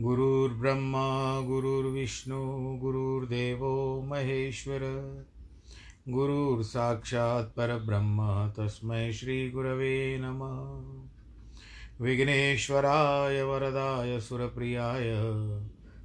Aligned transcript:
गुरुर्ब्रह्मा, 0.00 1.40
गुरुर्विष्णु, 1.40 2.76
गुरुर्देवो, 2.78 4.02
महेश्वर। 4.02 4.80
गुरुर्साक्षात् 6.08 7.56
परब्रह्म, 7.56 8.48
तस्मै 8.58 9.12
श्रीगुरवे 9.12 10.18
नमः। 10.18 11.02
विघ्नेश्वराय, 12.00 13.42
वरदाय, 13.42 14.20
सुरप्रियाय। 14.20 15.12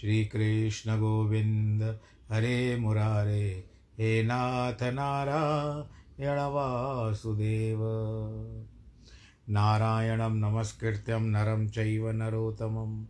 श्रीकृष्णगोविन्द 0.00 1.98
हरे 2.32 2.76
मुरारे, 2.76 3.64
हे 3.98 4.22
नाथ 4.22 4.82
नारायण 4.82 6.38
वासुदेव 6.38 7.78
नारायणं 9.48 10.30
नमस्कृत्यं 10.30 11.20
नरं 11.20 11.68
चैव 11.68 12.10
नरोत्तमं। 12.10 13.06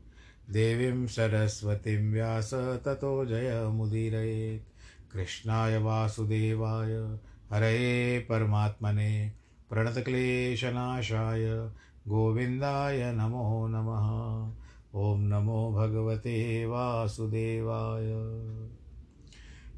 देवीं 0.53 1.07
सरस्वतीं 1.07 2.13
व्यास 2.13 2.55
ततो 2.55 3.27
जयमुदीरयेत् 3.27 5.13
कृष्णाय 5.13 5.79
वासुदेवाय 5.79 7.19
हरये 7.53 8.19
परमात्मने, 8.19 9.33
प्रणतक्लेशनाशाय, 9.71 11.71
गोविन्दाय 12.09 13.13
नमो 13.13 13.69
नमः। 13.69 14.68
ॐ 14.99 15.19
नमो 15.19 15.73
भगवते 15.73 16.67
वासुदेवाय। 16.67 18.07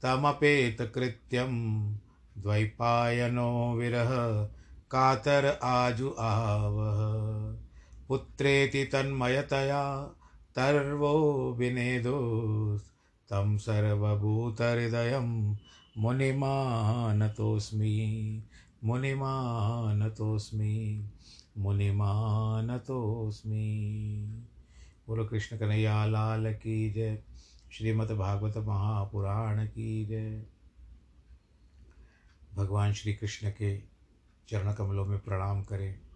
तमपेतकृत्यं 0.03 1.53
द्वैपायनो 2.37 3.75
विरह 3.75 4.47
कातर 4.91 5.59
आजु 5.63 6.13
आवः 6.19 7.68
पुत्रेति 8.09 8.85
तन्मयतया 8.85 10.13
तर्वो 10.55 11.53
विनेदोस् 11.53 12.83
तं 13.29 13.57
सर्वभूतहृदयं 13.57 15.55
मुनिमानतोऽस्मि 15.97 18.43
मुनिमानतोऽस्मि 18.83 21.09
मुनिमानतोऽस्मि। 21.57 23.67
बोलो 25.07 25.25
कृष्ण 25.25 25.57
कन्हैया, 25.57 26.05
लाल 26.05 26.53
की 26.53 26.93
जय। 26.93 27.23
श्रीमद् 27.71 28.11
भागवत 28.11 28.57
महापुराण 28.57 29.65
की 29.65 30.05
जय। 30.05 30.45
भगवान 32.55 32.93
श्री 32.93 33.13
कृष्ण 33.13 33.49
के 33.49 33.83
चरण 34.49 34.73
कमलों 34.73 35.05
में 35.05 35.19
प्रणाम 35.19 35.63
करें। 35.63 36.08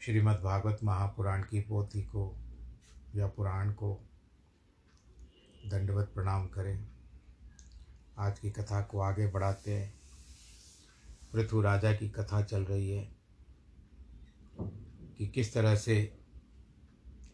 श्रीमद् 0.00 0.42
भागवत 0.42 0.78
महापुराण 0.84 1.42
की 1.42 1.60
पोथी 1.60 2.02
को 2.02 2.36
या 3.16 3.26
पुराण 3.26 3.72
को 3.72 4.00
दंडवत 5.66 6.10
प्रणाम 6.14 6.46
करें। 6.46 6.88
आज 8.18 8.38
की 8.38 8.50
कथा 8.50 8.80
को 8.82 9.00
आगे 9.00 9.26
बढ़ाते 9.26 9.74
हैं। 9.74 9.94
पृथु 11.32 11.60
राजा 11.60 11.92
की 11.92 12.08
कथा 12.08 12.42
चल 12.42 12.64
रही 12.64 12.90
है 12.90 13.08
कि 15.18 15.28
किस 15.28 15.52
तरह 15.54 15.76
से 15.76 16.18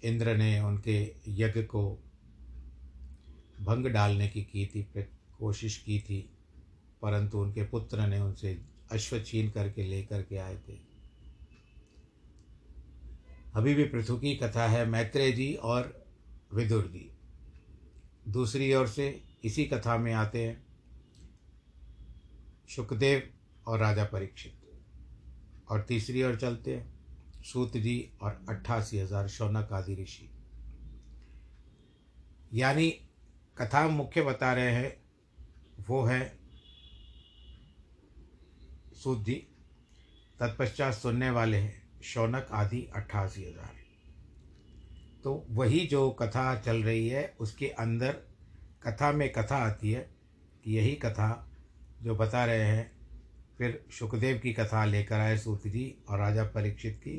इंद्र 0.05 0.37
ने 0.37 0.61
उनके 0.61 1.17
यज्ञ 1.29 1.63
को 1.63 1.99
भंग 3.61 3.87
डालने 3.87 4.29
की 4.29 4.43
की 4.43 4.67
थी 4.67 4.89
कोशिश 5.39 5.79
की 5.79 6.01
थी, 6.01 6.31
परंतु 7.03 7.39
उनके 7.39 7.65
पुत्र 7.65 8.07
ने 8.07 8.21
उनसे 8.21 8.63
अश्व 8.93 9.21
छीन 9.21 9.51
करके 9.51 9.83
लेकर 9.83 10.23
के 10.23 10.37
आए 10.37 10.57
थे। 10.57 10.94
अभी 13.55 13.75
भी 13.75 13.85
पृथु 13.85 14.17
की 14.17 14.35
कथा 14.37 14.67
है 14.67 14.85
मैत्रेय 14.87 15.33
जी 15.33 15.55
और 15.55 15.93
विदुर 16.55 16.87
जी। 16.87 17.11
दूसरी 18.29 18.73
ओर 18.75 18.87
से 18.89 19.09
इसी 19.45 19.65
कथा 19.65 19.97
में 19.99 20.13
आते 20.13 20.45
हैं 20.45 20.63
सुखदेव 22.69 23.23
और 23.67 23.79
राजा 23.79 24.05
परीक्षित। 24.05 24.61
और 25.71 25.83
तीसरी 25.83 26.23
ओर 26.23 26.37
चलते 26.37 26.75
हैं 26.75 27.43
सूत 27.45 27.77
जी 27.77 27.97
और 28.23 28.45
अट्ठासी 28.49 28.99
हज़ार 28.99 29.29
शौनक 29.29 29.73
आदि 29.73 29.95
ऋषि। 29.95 30.31
यानी 32.53 32.91
कथा 33.57 33.87
मुख्य 33.89 34.23
बता 34.23 34.53
रहे 34.53 34.71
हैं 34.73 34.97
वो 35.89 36.03
है 36.05 36.21
सूत 38.95 39.25
जी। 39.25 39.35
तत्पश्चात 40.41 40.95
सुनने 40.95 41.31
वाले 41.31 41.57
हैं 41.57 41.84
शौनक 42.05 42.49
आदि 42.53 42.87
अट्ठासी 42.97 43.43
हज़ार। 43.43 43.83
तो 45.25 45.45
वही 45.51 45.87
जो 45.87 46.09
कथा 46.13 46.55
चल 46.57 46.83
रही 46.83 47.09
है 47.09 47.23
उसके 47.41 47.69
अंदर 47.79 48.17
कथा 48.83 49.13
में 49.13 49.31
कथा 49.33 49.57
आती 49.67 49.93
है 49.93 50.01
कि 50.65 50.77
यही 50.77 50.95
कथा 50.95 51.29
जो 52.03 52.15
बता 52.15 52.45
रहे 52.45 52.65
हैं 52.65 52.91
फिर 53.59 53.81
सुखदेव 53.93 54.39
की 54.39 54.53
कथा 54.53 54.85
लेकर 54.85 55.21
आए 55.21 55.37
सूत 55.39 55.67
जी 55.67 55.95
और 56.09 56.19
राजा 56.19 56.45
परीक्षित 56.45 56.97
की 56.99 57.17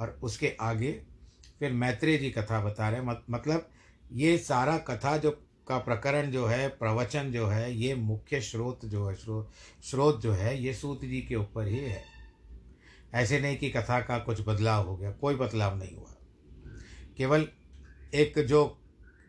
और 0.00 0.18
उसके 0.22 0.52
आगे 0.60 0.92
फिर 1.58 1.72
मैत्रेय 1.72 2.16
जी 2.18 2.30
कथा 2.30 2.60
बता 2.60 2.88
रहे 2.88 3.00
हैं। 3.00 3.06
मत, 3.06 3.24
मतलब 3.30 3.68
ये 4.12 4.36
सारा 4.38 4.76
कथा 4.78 5.16
जो 5.16 5.30
का 5.66 5.78
प्रकरण 5.78 6.30
जो 6.30 6.46
है 6.46 6.68
प्रवचन 6.70 7.30
जो 7.32 7.46
है 7.46 7.72
ये 7.74 7.94
मुख्य 7.94 8.40
स्रोत 8.40 8.84
जो 8.84 9.08
है 9.08 9.14
स्रोत 9.14 9.50
स्रोत 9.82 10.20
जो 10.22 10.32
है 10.32 10.56
ये 10.62 10.74
सूत 10.74 11.00
जी 11.00 11.20
के 11.20 11.36
ऊपर 11.36 11.68
ही 11.68 11.78
है। 11.78 12.02
ऐसे 13.14 13.38
नहीं 13.40 13.56
कि 13.56 13.70
कथा 13.70 14.00
का 14.00 14.18
कुछ 14.18 14.40
बदलाव 14.46 14.86
हो 14.86 14.96
गया, 14.96 15.10
कोई 15.10 15.34
बदलाव 15.34 15.76
नहीं 15.78 15.96
हुआ। 15.96 16.14
केवल 17.16 17.48
एक 18.14 18.38
जो 18.38 18.78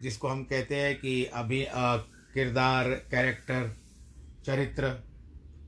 जिसको 0.02 0.28
हम 0.28 0.44
कहते 0.44 0.76
हैं 0.76 0.96
कि 1.00 1.24
अभी 1.26 1.66
किरदार, 1.70 2.90
कैरेक्टर, 3.12 3.76
चरित्र, 4.46 4.90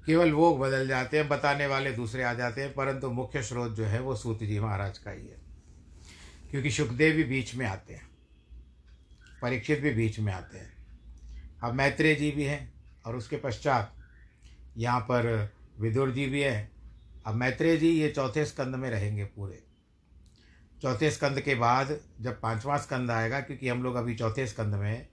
केवल 0.06 0.32
वो 0.32 0.56
बदल 0.58 0.88
जाते 0.88 1.18
हैं, 1.18 1.28
बताने 1.30 1.68
वाले 1.68 1.92
दूसरे 1.92 2.24
आ 2.24 2.34
जाते 2.34 2.62
हैं, 2.62 2.74
परंतु 2.74 3.10
मुख्य 3.10 3.44
स्रोत 3.44 3.76
जो 3.76 3.86
है 3.86 4.00
वो 4.02 4.16
सूत 4.16 4.40
जी 4.40 4.60
महाराज 4.60 4.98
का 4.98 5.12
ही 5.12 5.28
है। 5.28 5.38
क्योंकि 6.52 6.72
सुखदेव 6.72 7.16
भी 7.16 7.24
बीच 7.24 7.56
में 7.56 7.66
आते 7.66 7.94
हैं, 7.94 8.08
परीक्षित 9.42 9.80
भी 9.80 9.92
बीच 9.92 10.20
में 10.20 10.34
आते 10.34 10.58
हैं। 10.58 10.74
अब 11.64 11.74
मैत्रेय 11.74 12.16
जी 12.16 12.32
भी 12.32 12.44
हैं 12.44 12.74
और 13.06 13.16
उसके 13.16 13.38
पश्चात 13.38 13.94
यहाँ 14.78 15.00
पर 15.02 15.50
विदुर 15.80 16.12
जी 16.12 16.26
भी 16.26 16.42
हैं 16.42 16.77
अब 17.28 17.36
मैत्रेय 17.36 17.78
जी, 17.78 17.90
ये 17.92 18.10
चौथे 18.10 18.46
स्कंद 18.46 18.76
में 18.76 18.90
रहेंगे 18.90 19.24
पूरे। 19.26 19.64
चौथे 20.82 21.10
स्कंद 21.12 21.40
के 21.42 21.56
बाद 21.56 21.98
जब 22.22 22.40
पांचवा 22.42 22.78
स्कंद 22.78 23.12
आएगा, 23.12 23.40
क्योंकि 23.40 23.68
हम 23.70 23.84
लोग 23.84 23.96
अभी 23.96 24.16
चौथे 24.16 24.46
स्कंद 24.48 24.76
में 24.76 24.90
हैं 24.90 25.10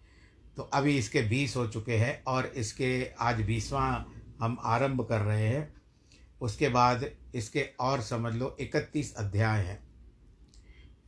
तो 0.56 0.62
अभी 0.74 0.96
इसके 0.98 1.22
बीस 1.22 1.56
हो 1.56 1.66
चुके 1.66 1.96
हैं 1.96 2.22
और 2.24 2.46
इसके 2.46 3.10
आज 3.20 3.40
बीसवां 3.42 3.92
हम 4.40 4.56
आरंभ 4.64 5.00
कर 5.08 5.20
रहे 5.20 5.46
हैं। 5.46 5.72
उसके 6.40 6.68
बाद 6.68 7.04
इसके 7.34 7.62
और 7.80 8.00
समझ 8.02 8.34
लो, 8.34 8.56
इकतीस 8.60 9.14
अध्याय 9.16 9.62
हैं। 9.62 9.78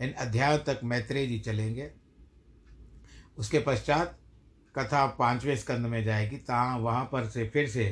इन 0.00 0.12
अध्यायों 0.14 0.58
तक 0.66 0.80
मैत्रेय 0.84 1.26
जी 1.26 1.38
चलेंगे। 1.40 1.90
उसके 3.38 3.58
पश्चात 3.58 4.18
कथा 4.74 5.06
पाँचवें 5.18 5.56
स्कंद 5.56 5.86
में 5.86 6.02
जाएगी 6.04 6.36
तहाँ 6.38 6.78
वहाँ 6.78 7.04
पर 7.04 7.28
से 7.28 7.48
फिर 7.48 7.68
से 7.68 7.86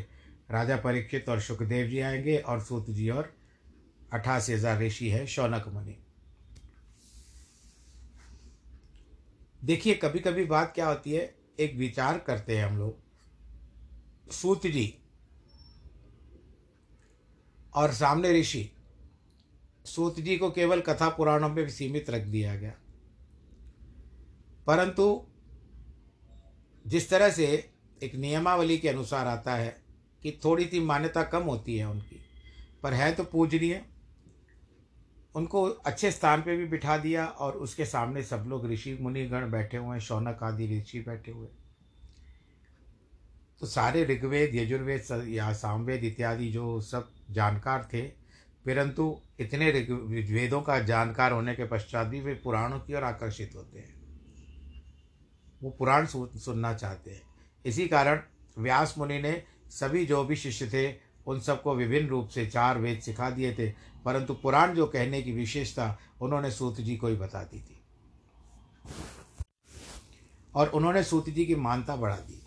राजा 0.50 0.76
परीक्षित 0.76 1.28
और 1.28 1.40
सुखदेव 1.40 1.86
जी 1.86 2.00
आएँगे 2.00 2.36
और 2.38 2.60
सूत 2.60 2.90
जी 2.90 3.08
और 3.10 3.32
अठासी 4.12 4.52
हज़ार 4.52 4.80
ऋषि 4.80 5.08
है, 5.10 5.26
शौनक 5.26 5.68
मुनि। 5.68 5.96
देखिए 9.64 9.94
कभी 9.94 10.18
कभी 10.18 10.44
बात 10.44 10.72
क्या 10.74 10.88
होती 10.88 11.12
है, 11.12 11.34
एक 11.60 11.74
विचार 11.74 12.18
करते 12.18 12.58
हैं 12.58 12.64
हम 12.64 12.78
लोग। 12.78 14.32
सूत 14.32 14.66
जी 14.66 14.98
और 17.74 17.92
सामने 17.92 18.40
ऋषि, 18.40 18.70
सूत 19.86 20.20
जी 20.20 20.36
को 20.36 20.50
केवल 20.50 20.80
कथा 20.80 21.08
पुराणों 21.08 21.48
में 21.48 21.68
सीमित 21.68 22.10
रख 22.10 22.22
दिया 22.22 22.54
गया। 22.56 22.72
परंतु 24.66 25.26
जिस 26.86 27.10
तरह 27.10 27.30
से 27.30 27.46
एक 28.02 28.14
नियमावली 28.14 28.78
के 28.78 28.88
अनुसार 28.88 29.26
आता 29.26 29.54
है 29.54 29.83
कि 30.24 30.38
थोड़ी 30.44 30.64
सी 30.64 30.80
मान्यता 30.80 31.22
कम 31.24 31.42
होती 31.42 31.76
है 31.76 31.88
उनकी। 31.88 32.20
पर 32.82 32.94
है 32.94 33.12
तो 33.12 33.24
पूजनीय। 33.24 33.84
उनको 35.34 35.62
अच्छे 35.64 36.10
स्थान 36.10 36.42
पे 36.42 36.56
भी 36.56 36.66
बिठा 36.66 36.96
दिया 36.98 37.26
और 37.26 37.52
उसके 37.56 37.84
सामने 37.86 38.22
सब 38.22 38.44
लोग 38.48 38.66
ऋषि 38.70 38.96
मुनिगण 39.00 39.50
बैठे 39.50 39.76
हुए 39.76 39.92
हैं, 39.92 40.00
शौनक 40.00 40.42
आदि 40.42 40.66
ऋषि 40.78 41.00
बैठे 41.00 41.30
हुए 41.30 41.48
तो 43.60 43.66
सारे 43.66 44.04
ऋग्वेद, 44.04 44.54
यजुर्वेद 44.54 45.24
या 45.28 45.52
सामवेद 45.52 46.04
इत्यादि 46.04 46.48
जो 46.48 46.80
सब 46.80 47.10
जानकार 47.30 47.88
थे, 47.92 48.02
परंतु 48.66 49.16
इतने 49.40 49.70
वेदों 50.30 50.60
का 50.62 50.78
जानकार 50.80 51.32
होने 51.32 51.54
के 51.54 51.64
पश्चात 51.64 52.06
भी 52.06 52.20
वे 52.20 52.34
पुराणों 52.34 52.80
की 52.80 52.94
ओर 52.94 53.04
आकर्षित 53.04 53.52
होते 53.56 53.78
हैं। 53.78 53.94
वो 55.62 55.70
पुराण 55.70 56.06
सुनना 56.06 56.74
चाहते 56.74 57.10
हैं। 57.10 57.22
इसी 57.64 57.86
कारण 57.88 58.20
व्यास 58.58 58.94
मुनि 58.98 59.20
ने 59.22 59.32
सभी 59.70 60.06
जो 60.06 60.24
भी 60.24 60.36
शिष्य 60.36 60.66
थे, 60.66 60.94
उन 61.26 61.40
सबको 61.40 61.74
विभिन्न 61.74 62.08
रूप 62.08 62.28
से 62.28 62.46
चार 62.46 62.78
वेद 62.78 63.00
सिखा 63.00 63.30
दिए 63.30 63.54
थे, 63.54 63.70
परंतु 64.04 64.34
पुराण 64.34 64.74
जो 64.74 64.86
कहने 64.86 65.22
की 65.22 65.32
विशेषता, 65.32 65.98
उन्होंने 66.20 66.50
सूत 66.50 66.80
जी 66.80 66.96
को 66.96 67.06
ही 67.06 67.16
बता 67.16 67.42
दी 67.42 67.60
थी। 67.60 67.80
और 70.54 70.68
उन्होंने 70.68 71.04
सूत 71.04 71.30
जी 71.30 71.46
की 71.46 71.54
मानता 71.54 71.96
बढ़ा 71.96 72.16
दी। 72.16 72.46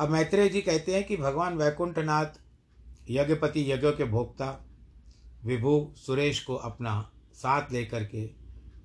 अब 0.00 0.08
मैत्रेय 0.08 0.48
जी 0.48 0.60
कहते 0.60 0.94
हैं 0.94 1.04
कि 1.04 1.16
भगवान 1.16 1.54
वैकुंठनाथ, 1.54 2.26
यज्ञपति 3.10 3.72
यज्ञों 3.72 3.92
के 3.92 4.04
भोक्ता, 4.04 4.66
विभु 5.44 5.94
सुरेश 5.96 6.44
को 6.44 6.54
अपना 6.54 7.10
साथ 7.32 7.72
लेकर 7.72 8.04
के 8.04 8.30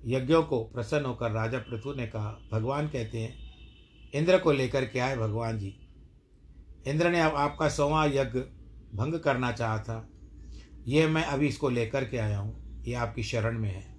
यज्ञों 0.04 0.42
को 0.42 0.64
प्रसन्न 0.64 1.04
होकर 1.04 1.30
राजा 1.30 1.58
पृथु 1.58 1.94
ने 1.94 2.06
कहा, 2.06 2.38
भगवान 2.52 2.88
कहते 2.88 3.18
हैं, 3.18 3.52
इंद्र 4.14 4.38
को 4.38 4.52
लेकर 4.52 4.86
के 4.86 4.98
आए 4.98 5.16
भगवान 5.16 5.58
जी। 5.58 5.81
इंद्र 6.86 7.10
ने 7.10 7.20
अब 7.20 7.36
आपका 7.36 7.68
सौवा 7.68 8.04
यज्ञ 8.04 8.40
भंग 8.96 9.20
करना 9.20 9.52
चाहा 9.52 9.78
था। 9.78 10.08
यह 10.86 11.08
मैं 11.08 11.24
अभी 11.24 11.48
इसको 11.48 11.68
लेकर 11.70 12.04
के 12.04 12.18
आया 12.18 12.38
हूँ। 12.38 12.82
ये 12.84 12.94
आपकी 12.94 13.22
शरण 13.22 13.58
में 13.58 13.74
है। 13.74 13.96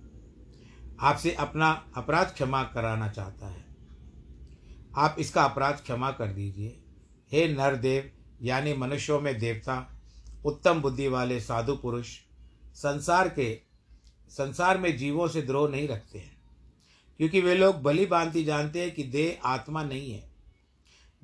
आपसे 1.00 1.32
अपना 1.32 1.92
अपराध 1.98 2.28
क्षमा 2.28 2.64
कराना 2.64 3.10
चाहता 3.10 3.48
है। 3.48 3.66
आप 4.98 5.16
इसका 5.20 5.44
अपराध 5.44 5.74
क्षमा 5.74 6.12
कर 6.12 6.28
दीजिए। 6.28 6.84
हे 7.32 7.54
नरदेव, 7.54 8.12
यानी 8.42 8.74
मनुष्यों 8.74 9.22
में 9.22 9.40
देवता, 9.40 10.02
उत्तम 10.46 10.82
बुद्धि 10.82 11.08
वाले 11.08 11.40
साधु 11.40 11.76
पुरुष, 11.76 12.18
संसार 12.74 13.30
के, 13.30 13.62
संसार 14.30 14.78
में 14.78 14.98
जीवों 14.98 15.28
से 15.28 15.42
द्रोह 15.42 15.70
नहीं 15.70 15.88
रखते 15.88 16.20
हैं। 16.20 16.38
क्योंकि 17.18 17.42
वे 17.42 17.56
लोग 17.56 17.82
भली 17.82 18.06
भांति 18.06 18.44
जानते 18.44 18.82
हैं 18.82 18.92
कि 18.92 19.04
देह 19.04 19.48
आत्मा 19.48 19.84
नहीं 19.84 20.14
है। 20.14 20.33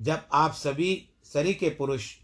जब 0.01 0.21
आप 0.33 0.53
सभी 0.53 1.09
सरी 1.23 1.53
के 1.53 1.69
पुरुष 1.69 2.15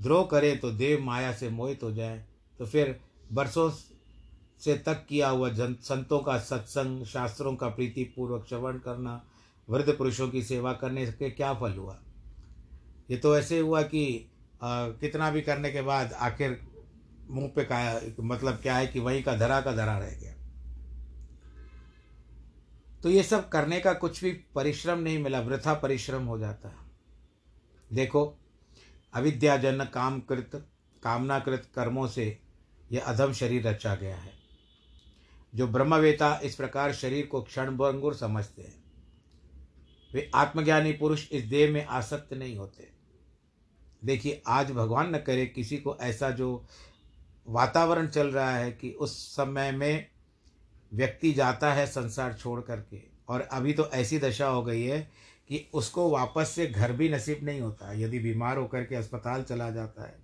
द्रोह 0.00 0.26
करें 0.30 0.60
तो 0.60 0.70
देव 0.70 1.02
माया 1.02 1.32
से 1.32 1.50
मोहित 1.50 1.82
हो 1.82 1.92
जाए 1.92 2.26
तो 2.58 2.66
फिर 2.66 3.00
बरसों 3.32 3.70
से 4.60 4.74
तक 4.78 5.06
किया 5.08 5.28
हुआ 5.28 5.48
जन 5.48 5.76
संतों 5.82 6.18
का 6.18 6.38
सत्संग 6.38 7.04
शास्त्रों 7.04 7.56
का 7.56 7.68
प्रीतिपूर्वक 7.68 8.46
श्रवण 8.48 8.78
करना 8.78 9.24
वृद्ध 9.68 9.92
पुरुषों 9.92 10.28
की 10.28 10.42
सेवा 10.42 10.72
करने 10.72 11.06
के 11.06 11.30
क्या 11.30 11.54
फल 11.54 11.72
हुआ? 11.72 11.98
ये 13.10 13.16
तो 13.16 13.38
ऐसे 13.38 13.58
हुआ 13.58 13.82
कि 13.82 14.30
आ, 14.62 14.88
कितना 14.88 15.30
भी 15.30 15.40
करने 15.40 15.72
के 15.72 15.82
बाद 15.82 16.12
आखिर 16.12 16.60
मुँह 17.30 17.48
पे 17.56 17.64
का 17.64 18.00
मतलब 18.20 18.54
क्या 18.54 18.76
है 18.76 18.86
कि 18.86 19.00
वहीं 19.00 19.22
का 19.22 19.36
धरा 19.36 19.60
का 19.60 19.72
धरा 19.72 19.98
रह 19.98 20.10
गया। 20.10 20.34
तो 23.02 23.10
ये 23.10 23.22
सब 23.22 23.48
करने 23.48 23.80
का 23.80 23.92
कुछ 23.92 24.24
भी 24.24 24.30
परिश्रम 24.30 24.98
नहीं 24.98 25.18
मिला 25.18 25.40
वृथा 25.40 25.74
परिश्रम 25.74 26.24
हो 26.24 26.38
जाता 26.38 26.68
है। 26.68 26.81
देखो 27.92 28.24
अविद्याजन 29.14 29.84
कामकृत 29.84 30.50
कामनाकृत 31.02 31.68
कर्मों 31.74 32.06
से 32.08 32.38
यह 32.90 33.02
अधम 33.02 33.32
शरीर 33.32 33.66
रचा 33.68 33.94
गया 33.94 34.16
है। 34.16 34.32
जो 35.54 35.66
ब्रह्मवेता 35.66 36.38
इस 36.44 36.54
प्रकार 36.54 36.92
शरीर 36.92 37.26
को 37.26 37.42
क्षण 37.42 37.70
भंगुर 37.70 38.14
समझते 38.14 38.62
हैं, 38.62 38.82
वे 40.10 40.30
आत्मज्ञानी 40.34 40.92
पुरुष 40.92 41.26
इस 41.32 41.44
देह 41.44 41.70
में 41.72 41.84
आसक्त 41.86 42.32
नहीं 42.32 42.56
होते। 42.56 42.88
देखिए, 44.02 44.42
आज 44.46 44.70
भगवान 44.70 45.14
न 45.14 45.18
करे 45.18 45.46
किसी 45.46 45.76
को 45.76 45.96
ऐसा 46.00 46.30
जो 46.30 46.64
वातावरण 47.48 48.06
चल 48.06 48.30
रहा 48.30 48.56
है 48.56 48.72
कि 48.72 48.90
उस 48.90 49.16
समय 49.36 49.70
में 49.72 50.06
व्यक्ति 50.92 51.32
जाता 51.32 51.72
है 51.72 51.86
संसार 51.86 52.34
छोड़ 52.34 52.60
करके, 52.60 53.02
और 53.28 53.40
अभी 53.42 53.72
तो 53.72 53.86
ऐसी 53.86 54.18
दशा 54.18 54.46
हो 54.46 54.62
गई 54.62 54.82
है 54.82 55.10
कि 55.48 55.68
उसको 55.74 56.10
वापस 56.10 56.48
से 56.48 56.66
घर 56.66 56.92
भी 56.92 57.08
नसीब 57.08 57.40
नहीं 57.42 57.60
होता, 57.60 57.92
यदि 57.92 58.18
बीमार 58.18 58.56
होकर 58.56 58.84
के 58.84 58.94
अस्पताल 58.94 59.42
चला 59.42 59.70
जाता 59.70 60.06
है। 60.06 60.18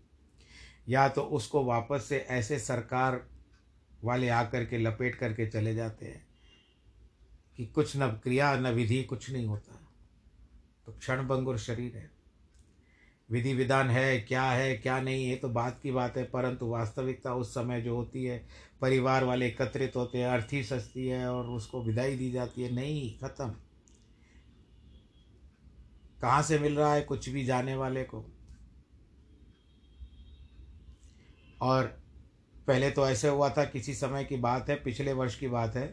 या 0.88 1.08
तो 1.08 1.22
उसको 1.22 1.64
वापस 1.64 2.04
से 2.04 2.18
ऐसे 2.18 2.58
सरकार 2.58 3.26
वाले 4.04 4.28
आकर 4.28 4.64
के 4.64 4.78
लपेट 4.78 5.14
करके 5.14 5.46
चले 5.46 5.74
जाते 5.74 6.06
हैं 6.06 6.26
कि 7.56 7.66
कुछ 7.66 7.96
न 7.96 8.08
क्रिया, 8.08 8.56
न 8.56 8.66
विधि, 8.66 9.02
कुछ 9.02 9.30
नहीं 9.30 9.46
होता। 9.46 9.88
तो 10.86 10.92
क्षण 10.92 11.22
भंगुर 11.22 11.58
शरीर 11.58 11.96
है। 11.96 12.10
विधि 13.30 13.54
विधान 13.54 13.90
है, 13.90 14.20
क्या 14.20 14.42
है, 14.42 14.76
क्या 14.76 15.00
नहीं, 15.00 15.28
ये 15.28 15.36
तो 15.36 15.48
बात 15.48 15.80
की 15.82 15.90
बात 15.90 16.16
है, 16.16 16.24
परंतु 16.24 16.66
वास्तविकता 16.66 17.34
उस 17.34 17.50
समय 17.50 17.80
जो 17.80 17.96
होती 17.96 18.24
है, 18.24 18.46
परिवार 18.80 19.24
वाले 19.24 19.46
एकत्रित 19.46 19.96
होते 19.96 20.18
हैं, 20.18 20.26
अर्थी 20.26 20.64
सस्ती 20.64 21.06
है 21.06 21.32
और 21.32 21.46
उसको 21.46 21.82
विदाई 21.82 22.16
दी 22.16 22.30
जाती 22.30 22.62
है, 22.62 22.74
नहीं, 22.74 23.18
खत्म। 23.18 23.54
कहाँ 26.22 26.42
से 26.42 26.58
मिल 26.58 26.76
रहा 26.76 26.92
है, 26.94 27.02
कुछ 27.02 27.28
भी 27.28 27.44
जाने 27.44 27.74
वाले 27.76 28.02
को। 28.04 28.24
और 31.62 31.84
पहले 32.66 32.90
तो 32.90 33.08
ऐसे 33.08 33.28
हुआ 33.28 33.48
था, 33.50 33.64
किसी 33.64 33.94
समय 33.94 34.24
की 34.24 34.36
बात 34.36 34.68
है, 34.70 34.76
पिछले 34.76 35.12
वर्ष 35.12 35.38
की 35.38 35.48
बात 35.48 35.76
है, 35.76 35.86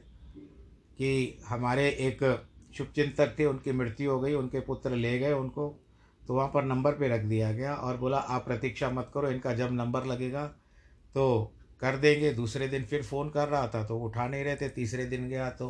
कि 0.97 1.39
हमारे 1.47 1.87
एक 1.89 2.47
शुभचिंतक 2.77 3.35
थे, 3.39 3.45
उनकी 3.45 3.71
मृत्यु 3.71 4.11
हो 4.11 4.19
गई, 4.19 4.33
उनके 4.33 4.59
पुत्र 4.59 4.95
ले 4.95 5.17
गए 5.19 5.31
उनको 5.31 5.81
तो 6.27 6.33
वहाँ 6.33 6.47
पर 6.53 6.63
नंबर 6.63 6.91
पे 6.91 7.07
रख 7.07 7.21
दिया 7.21 7.51
गया 7.53 7.73
और 7.73 7.97
बोला, 7.97 8.17
आप 8.17 8.45
प्रतीक्षा 8.45 8.89
मत 8.89 9.11
करो, 9.13 9.29
इनका 9.29 9.53
जब 9.53 9.71
नंबर 9.71 10.05
लगेगा 10.05 10.45
तो 11.15 11.53
कर 11.81 11.97
देंगे। 11.97 12.33
दूसरे 12.33 12.67
दिन 12.67 12.83
फिर 12.83 13.03
फ़ोन 13.03 13.29
कर 13.29 13.47
रहा 13.47 13.67
था 13.67 13.83
तो 13.85 13.97
उठा 13.99 14.27
नहीं 14.27 14.43
रहे 14.43 14.55
थे 14.55 14.69
तीसरे 14.69 15.05
दिन 15.05 15.27
गया 15.29 15.49
तो 15.49 15.67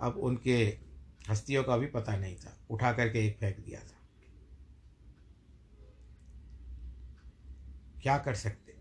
अब 0.00 0.16
उनके 0.18 0.64
हस्तियों 1.30 1.64
का 1.64 1.76
भी 1.76 1.86
पता 1.86 2.16
नहीं 2.16 2.36
था। 2.36 2.56
उठा 2.70 2.92
करके 2.92 3.26
एक 3.26 3.36
फेंक 3.36 3.56
दिया 3.58 3.80
था। 3.80 3.98
क्या 8.02 8.16
कर 8.18 8.34
सकते? 8.34 8.74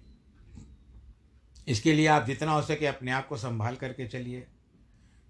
इसके 1.67 1.93
लिए 1.93 2.07
आप 2.07 2.25
जितना 2.25 2.51
हो 2.51 2.61
सके 2.61 2.85
अपने 2.85 3.11
आप 3.11 3.27
को 3.27 3.37
संभाल 3.37 3.75
करके 3.75 4.07
चलिए। 4.07 4.47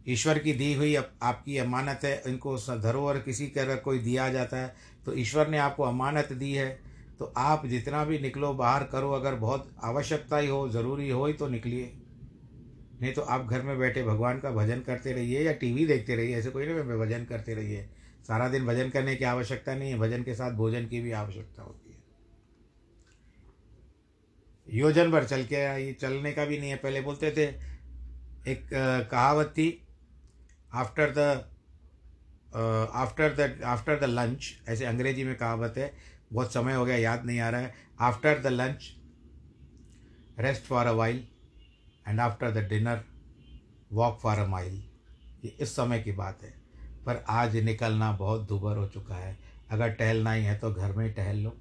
ईश्वर 0.05 0.39
की 0.39 0.53
दी 0.53 0.73
हुई 0.73 0.95
आपकी 0.95 1.57
अमानत 1.57 1.99
है, 2.03 2.21
इनको 2.27 2.57
धरोहर 2.57 3.19
किसी 3.19 3.47
तरह 3.47 3.75
कोई 3.77 3.99
दिया 3.99 4.29
जाता 4.29 4.57
है 4.57 4.75
तो 5.05 5.13
ईश्वर 5.13 5.47
ने 5.47 5.57
आपको 5.57 5.83
अमानत 5.83 6.31
दी 6.33 6.53
है। 6.53 6.69
तो 7.19 7.25
आप 7.37 7.65
जितना 7.65 8.03
भी 8.05 8.19
निकलो 8.19 8.53
बाहर 8.53 8.83
करो, 8.83 9.11
अगर 9.11 9.35
बहुत 9.35 9.75
आवश्यकता 9.83 10.37
ही 10.37 10.47
हो, 10.47 10.67
ज़रूरी 10.69 11.09
हो 11.09 11.25
ही 11.25 11.33
तो 11.33 11.47
निकलिए। 11.47 12.00
नहीं 13.01 13.13
तो 13.13 13.21
आप 13.21 13.45
घर 13.45 13.61
में 13.61 13.77
बैठे 13.79 14.03
भगवान 14.03 14.39
का 14.39 14.51
भजन 14.51 14.79
करते 14.79 15.11
रहिए 15.11 15.41
या 15.41 15.53
टीवी 15.53 15.85
देखते 15.85 16.15
रहिए, 16.15 16.37
ऐसे 16.37 16.49
कोई 16.49 16.65
नहीं 16.65 16.97
भजन 16.99 17.25
करते 17.25 17.53
रहिए। 17.53 17.89
सारा 18.27 18.47
दिन 18.49 18.65
भजन 18.65 18.89
करने 18.89 19.15
की 19.15 19.25
आवश्यकता 19.25 19.75
नहीं 19.75 19.91
है, 19.91 19.97
भजन 19.99 20.23
के 20.23 20.33
साथ 20.35 20.51
भोजन 20.51 20.85
की 20.87 20.99
भी 21.01 21.11
आवश्यकता 21.11 21.63
होती 21.63 21.89
है। 21.89 21.99
योजन 24.67 25.11
भर 25.11 25.23
चल 25.25 25.43
के 25.43 25.55
ये 25.85 25.93
चलने 25.93 26.31
का 26.31 26.45
भी 26.45 26.59
नहीं 26.59 26.69
है। 26.69 26.75
पहले 26.75 27.01
बोलते 27.01 27.31
थे, 27.31 27.45
एक 28.51 28.69
कहावत 29.11 29.53
थी 29.57 29.67
after 30.73 31.13
the 31.17 31.19
after 32.53 33.33
the 33.33 33.61
after 33.65 33.99
the 33.99 34.03
lunch 34.03 34.53
ऐसे 34.69 34.85
अंग्रेज़ी 34.85 35.23
में 35.23 35.35
कहावत 35.35 35.73
है। 35.77 35.91
बहुत 36.33 36.53
समय 36.53 36.73
हो 36.73 36.85
गया, 36.85 36.95
याद 36.97 37.25
नहीं 37.25 37.39
आ 37.39 37.49
रहा 37.49 37.61
है। 37.61 37.73
After 37.99 38.39
the 38.39 38.47
lunch 38.47 38.91
rest 40.39 40.63
for 40.63 40.85
a 40.85 40.91
while 40.93 41.27
and 42.07 42.19
after 42.19 42.51
the 42.51 42.57
dinner 42.57 43.03
walk 43.93 44.19
for 44.19 44.37
a 44.37 44.45
mile 44.45 44.83
ये 45.45 45.57
इस 45.59 45.75
समय 45.75 45.99
की 45.99 46.11
बात 46.11 46.43
है। 46.43 46.53
पर 47.05 47.23
आज 47.29 47.57
निकलना 47.57 48.11
बहुत 48.11 48.47
दुबर 48.47 48.77
हो 48.77 48.87
चुका 48.87 49.15
है। 49.15 49.39
अगर 49.71 49.89
टहलना 49.89 50.31
ही 50.31 50.43
है 50.43 50.57
तो 50.57 50.73
घर 50.73 50.91
में 50.91 51.05
ही 51.05 51.11
टहल 51.11 51.37
लो। 51.37 51.57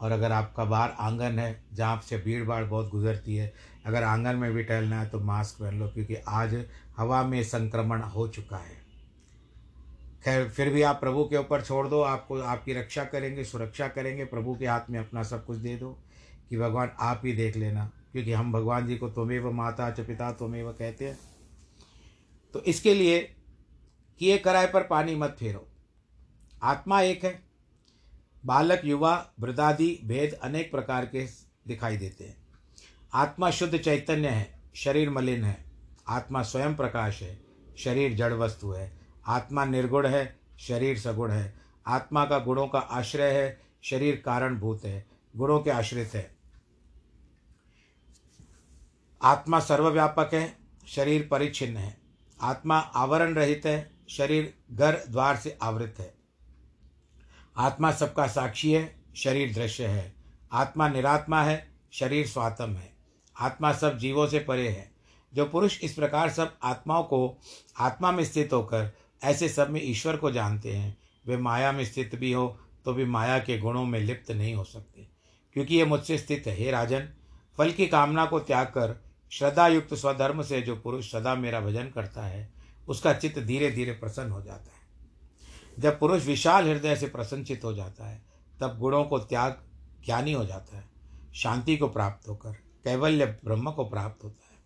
और 0.00 0.12
अगर 0.12 0.32
आपका 0.32 0.64
बाहर 0.64 0.90
आँगन 0.90 1.38
है, 1.38 1.64
जहाँ 1.72 2.00
से 2.00 2.18
भीड़ 2.18 2.44
भाड़ 2.44 2.64
बहुत 2.64 2.90
गुजरती 2.90 3.36
है, 3.36 3.54
अगर 3.86 4.02
आँगन 4.02 4.36
में 4.36 4.52
भी 4.52 4.62
टहलना 4.64 5.00
है 5.00 5.08
तो 5.08 5.20
मास्क 5.20 5.62
पहन 5.62 5.78
लो, 5.78 5.88
क्योंकि 5.88 6.14
आज 6.14 6.64
हवा 6.96 7.22
में 7.22 7.44
संक्रमण 7.44 8.00
हो 8.02 8.28
चुका 8.28 8.56
है। 8.56 8.78
खैर, 10.24 10.48
फिर 10.48 10.70
भी 10.70 10.82
आप 10.82 11.00
प्रभु 11.00 11.24
के 11.24 11.36
ऊपर 11.36 11.62
छोड़ 11.62 11.88
दो, 11.88 12.02
आपको, 12.02 12.40
आपकी 12.40 12.72
रक्षा 12.72 13.04
करेंगे, 13.04 13.44
सुरक्षा 13.44 13.88
करेंगे, 13.88 14.24
प्रभु 14.24 14.54
के 14.54 14.66
हाथ 14.66 14.80
में 14.90 14.98
अपना 15.00 15.22
सब 15.22 15.46
कुछ 15.46 15.58
दे 15.58 15.76
दो, 15.76 15.98
कि 16.50 16.58
भगवान 16.58 16.90
आप 17.00 17.22
ही 17.24 17.32
देख 17.32 17.56
लेना। 17.56 17.92
क्योंकि 18.12 18.32
हम 18.32 18.52
भगवान 18.52 18.86
जी 18.86 18.96
को 18.96 19.08
तुम्हें 19.08 19.40
माता 19.40 19.90
च 19.90 20.00
पिता 20.00 20.32
तुम्हें 20.32 20.72
कहते 20.72 21.08
हैं। 21.08 21.18
तो 22.52 22.60
इसके 22.60 22.94
लिए 22.94 23.34
किए 24.18 24.38
कराए 24.38 24.66
पर 24.66 24.82
पानी 24.82 25.14
मत 25.14 25.36
फेरो। 25.38 25.68
आत्मा 26.62 27.00
एक 27.00 27.24
है। 27.24 27.42
बालक, 28.46 28.82
युवा, 28.84 29.30
वृद्धादि, 29.40 30.00
भेद 30.04 30.32
अनेक 30.32 30.70
प्रकार 30.70 31.06
के 31.06 31.26
दिखाई 31.66 31.96
देते 31.96 32.24
हैं। 32.24 32.36
आत्मा 33.14 33.50
शुद्ध 33.50 33.78
चैतन्य 33.78 34.28
है, 34.28 34.60
शरीर 34.74 35.10
मलिन 35.10 35.44
है। 35.44 35.64
आत्मा 36.08 36.42
स्वयं 36.42 36.76
प्रकाश 36.76 37.22
है, 37.22 37.40
शरीर 37.78 38.14
जड़ 38.14 38.32
वस्तु 38.32 38.70
है। 38.70 38.92
आत्मा 39.26 39.64
निर्गुण 39.64 40.06
है, 40.06 40.38
शरीर 40.58 40.98
सगुण 40.98 41.30
है। 41.30 41.54
आत्मा 41.86 42.24
का 42.24 42.38
गुणों 42.38 42.68
का 42.68 42.78
आश्रय 42.78 43.42
है, 43.42 43.60
शरीर 43.82 44.22
कारणभूत 44.24 44.84
है, 44.84 45.06
गुणों 45.36 45.60
के 45.60 45.70
आश्रित 45.70 46.10
है। 46.14 46.37
आत्मा 49.22 49.60
सर्वव्यापक 49.60 50.30
है, 50.32 50.56
शरीर 50.86 51.28
परिच्छिन्न 51.30 51.76
है। 51.76 52.00
आत्मा 52.40 52.78
आवरण 52.78 53.34
रहित 53.34 53.62
है, 53.64 53.90
शरीर 54.08 54.54
घर 54.72 55.00
द्वार 55.10 55.36
से 55.36 55.58
आवृत 55.62 55.94
है। 55.98 56.14
आत्मा 57.56 57.92
सबका 57.92 58.26
साक्षी 58.26 58.72
है, 58.72 59.04
शरीर 59.16 59.54
दृश्य 59.54 59.86
है। 59.86 60.14
आत्मा 60.52 60.88
निरात्मा 60.88 61.42
है, 61.42 61.74
शरीर 61.92 62.26
स्वात्म 62.26 62.70
है। 62.70 62.92
आत्मा 63.40 63.72
सब 63.72 63.98
जीवों 63.98 64.26
से 64.26 64.38
परे 64.38 64.68
है। 64.68 64.92
जो 65.34 65.44
पुरुष 65.44 65.80
इस 65.80 65.94
प्रकार 65.94 66.30
सब 66.30 66.56
आत्माओं 66.62 67.04
को 67.04 67.38
आत्मा 67.78 68.12
में 68.12 68.24
स्थित 68.24 68.52
होकर 68.52 68.96
ऐसे 69.24 69.48
सब 69.48 69.70
में 69.70 69.80
ईश्वर 69.84 70.16
को 70.16 70.30
जानते 70.30 70.72
हैं, 70.72 70.98
वे 71.26 71.36
माया 71.36 71.72
में 71.72 71.84
स्थित 71.84 72.14
भी 72.14 72.32
हो 72.32 72.58
तो 72.84 72.92
भी 72.92 73.04
माया 73.04 73.38
के 73.38 73.58
गुणों 73.58 73.84
में 73.84 74.00
लिप्त 74.00 74.30
नहीं 74.30 74.54
हो 74.54 74.64
सकते। 74.64 75.08
क्योंकि 75.52 75.76
ये 75.76 75.84
मुझसे 75.84 76.18
स्थित 76.18 76.44
है, 76.46 76.56
हे 76.56 76.70
राजन, 76.70 77.08
फल 77.58 77.70
की 77.70 77.86
कामना 77.86 78.26
को 78.26 78.40
त्याग 78.40 78.66
कर 78.66 79.07
श्रद्धा 79.30 79.68
युक्त 79.68 79.94
स्वधर्म 79.94 80.42
से 80.42 80.62
जो 80.62 80.76
पुरुष 80.76 81.12
सदा 81.12 81.34
मेरा 81.34 81.60
भजन 81.60 81.90
करता 81.90 82.22
है, 82.22 82.52
उसका 82.88 83.12
चित्त 83.12 83.38
धीरे 83.38 83.70
धीरे 83.70 83.92
प्रसन्न 83.92 84.30
हो 84.30 84.42
जाता 84.42 84.64
है। 84.64 84.78
जब 85.78 85.98
पुरुष 85.98 86.26
विशाल 86.26 86.68
हृदय 86.68 86.96
से 86.96 87.08
प्रसन्नचित 87.08 87.64
हो 87.64 87.74
जाता 87.74 88.06
है, 88.06 88.22
तब 88.60 88.78
गुणों 88.78 89.04
को 89.04 89.18
त्याग 89.18 89.62
ज्ञानी 90.04 90.32
हो 90.32 90.46
जाता 90.46 90.76
है, 90.76 90.84
शांति 91.34 91.76
को 91.76 91.88
प्राप्त 91.88 92.28
होकर, 92.28 92.52
कैवल्य 92.84 93.26
ब्रह्म 93.26 93.70
को 93.70 93.84
प्राप्त 93.84 94.24
होता 94.24 94.48
है। 94.52 94.58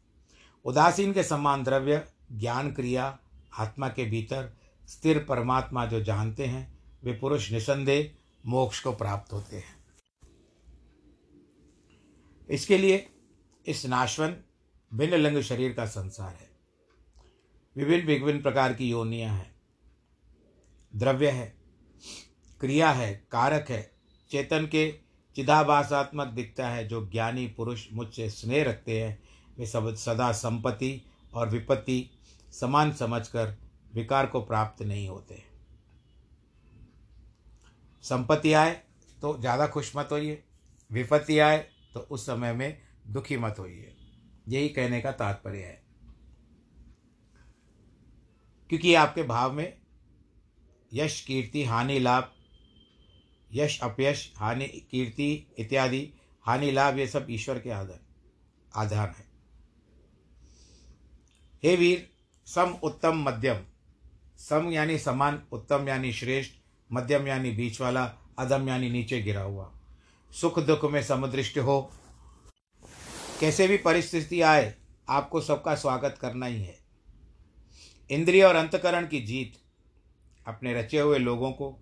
उदासीन 0.64 1.12
के 1.12 1.22
समान 1.22 1.64
द्रव्य, 1.64 2.06
ज्ञान 2.32 2.72
क्रिया, 2.72 3.18
आत्मा 3.58 3.88
के 3.88 4.04
भीतर 4.04 4.56
स्थिर 4.88 5.24
परमात्मा 5.24 5.86
जो 5.86 6.00
जानते 6.00 6.46
हैं, 6.46 6.78
वे 7.04 7.12
पुरुष 7.12 7.52
निसंदेह 7.52 8.12
मोक्ष 8.46 8.80
को 8.80 8.92
प्राप्त 8.92 9.32
होते 9.32 9.56
हैं। 9.56 9.84
इसके 12.50 12.78
लिए 12.78 13.08
इस 13.66 13.86
नाशवन 13.86 14.36
भिन्न 14.92 15.14
लिंग 15.14 15.40
शरीर 15.40 15.72
का 15.72 15.86
संसार 15.86 16.32
है। 16.32 16.50
विभिन्न 17.76 18.06
विभिन्न 18.06 18.42
प्रकार 18.42 18.72
की 18.72 18.88
योनियाँ 18.90 19.32
हैं। 19.34 19.50
द्रव्य 20.92 21.30
है, 21.30 21.46
क्रिया 22.60 22.90
है, 22.90 23.12
कारक 23.32 23.70
है, 23.70 23.90
चेतन 24.30 24.66
के 24.66 24.90
चिदाभासात्मक 25.36 26.26
दिखता 26.26 26.68
है, 26.68 26.86
जो 26.88 27.06
ज्ञानी, 27.06 27.46
पुरुष 27.46 27.86
मुझसे 27.92 28.28
स्नेह 28.30 28.64
रखते 28.64 29.00
हैं। 29.00 29.18
वे 29.58 29.66
सब 29.66 29.94
सदा 29.94 30.30
संपत्ति 30.32 31.00
और 31.34 31.48
विपत्ति 31.48 32.10
समान 32.52 32.92
समझकर 32.92 33.56
विकार 33.94 34.26
को 34.26 34.40
प्राप्त 34.40 34.82
नहीं 34.82 35.08
होते। 35.08 35.42
संपत्ति 38.04 38.52
आए 38.52 38.72
तो 39.18 39.36
ज़्यादा 39.40 39.66
खुश 39.66 39.92
मत 39.96 40.08
होइए, 40.12 40.42
विपत्ति 40.90 41.38
आए 41.38 41.58
तो 41.94 42.00
उस 42.00 42.26
समय 42.26 42.52
में 42.52 42.78
दुखी 43.06 43.36
मत 43.36 43.56
होइए। 43.58 43.92
यही 44.48 44.68
कहने 44.68 45.00
का 45.00 45.12
तात्पर्य 45.12 45.58
है। 45.58 45.82
क्योंकि 48.68 48.94
आपके 48.94 49.22
भाव 49.22 49.52
में 49.52 49.78
यश, 50.92 51.20
कीर्ति, 51.20 51.64
हानि, 51.64 51.98
लाभ, 51.98 52.32
यश, 53.52 53.80
अपयश, 53.80 54.32
हानि, 54.36 54.66
कीर्ति 54.66 55.46
इत्यादि, 55.58 56.12
हानि, 56.40 56.70
लाभ, 56.70 56.98
ये 56.98 57.06
सब 57.06 57.26
ईश्वर 57.30 57.58
के 57.58 57.70
आधार 57.70 58.00
आधार 58.76 59.08
है। 59.08 59.24
हे 61.64 61.76
वीर, 61.76 62.10
सम 62.46 62.74
उत्तम 62.82 63.22
मध्यम, 63.22 63.64
सम 64.38 64.70
यानी 64.70 64.98
समान, 64.98 65.42
उत्तम 65.52 65.88
यानी 65.88 66.12
श्रेष्ठ, 66.12 66.52
मध्यम 66.92 67.28
यानी 67.28 67.50
बीच 67.50 67.80
वाला 67.80 68.14
अधम 68.38 68.68
यानी 68.68 68.90
नीचे 68.90 69.22
गिरा 69.22 69.42
हुआ। 69.42 69.72
सुख 70.30 70.58
दुख 70.58 70.84
में 70.84 71.02
समदृष्ट 71.02 71.58
हो 71.58 71.92
कैसे 73.42 73.68
भी 73.68 73.76
परिस्थिति 73.76 74.42
आए, 74.42 74.74
आपको 75.08 75.40
सबका 75.40 75.74
स्वागत 75.74 76.18
करना 76.20 76.46
ही 76.46 76.62
है। 76.62 76.78
इंद्रिय 78.10 78.44
और 78.44 78.56
अंतकरण 78.56 79.06
की 79.06 79.20
जीत, 79.20 79.52
अपने 80.46 80.74
रचे 80.74 81.00
हुए 81.00 81.18
लोगों 81.18 81.52
को 81.52 81.80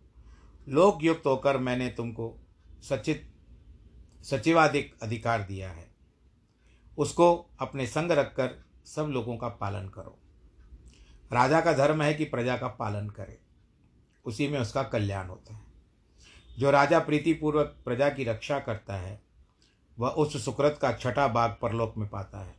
लोक 0.69 0.99
युक्त 1.03 1.27
होकर 1.27 1.59
मैंने 1.59 1.89
तुमको 1.89 2.39
सचित, 2.83 3.33
सचिवाधिक 4.23 4.95
अधिकार 5.03 5.43
दिया 5.43 5.71
है। 5.71 5.91
उसको 6.99 7.51
अपने 7.61 7.87
संग 7.87 8.11
रखकर 8.11 8.65
सब 8.87 9.03
लोगों 9.03 9.37
का 9.37 9.49
पालन 9.49 9.89
करो। 9.89 10.19
राजा 11.33 11.61
का 11.61 11.73
धर्म 11.73 12.03
है 12.03 12.15
कि 12.15 12.25
प्रजा 12.25 12.57
का 12.57 12.69
पालन 12.69 13.09
करे, 13.09 13.39
उसी 14.25 14.49
में 14.49 14.61
उसका 14.61 14.83
कल्याण 14.83 15.29
होता 15.29 15.55
है। 15.55 15.63
जो 16.59 16.71
राजा 16.71 16.99
प्रीतिपूर्वक 16.99 17.77
प्रजा 17.85 18.09
की 18.09 18.25
रक्षा 18.25 18.59
करता 18.59 18.97
है 18.97 19.30
वह 20.01 20.09
उस 20.09 20.45
सुकृत 20.45 20.79
का 20.83 20.93
छठा 20.93 21.29
भाग 21.29 21.57
परलोक 21.63 21.95
में 21.97 22.09
पाता 22.09 22.39
है। 22.39 22.55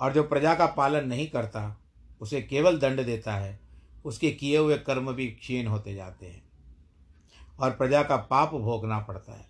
और 0.00 0.12
जो 0.12 0.22
प्रजा 0.22 0.54
का 0.54 0.66
पालन 0.66 1.08
नहीं 1.08 1.30
करता, 1.30 1.80
उसे 2.20 2.42
केवल 2.42 2.78
दंड 2.78 3.04
देता 3.04 3.34
है। 3.34 3.60
उसके 4.04 4.30
किए 4.30 4.58
हुए 4.58 4.78
कर्म 4.78 5.12
भी 5.12 5.26
क्षीण 5.26 5.66
होते 5.66 5.94
जाते 5.94 6.26
हैं। 6.26 6.42
और 7.58 7.70
प्रजा 7.70 8.02
का 8.02 8.16
पाप 8.16 8.50
भोगना 8.50 8.98
पड़ता 8.98 9.32
है। 9.32 9.46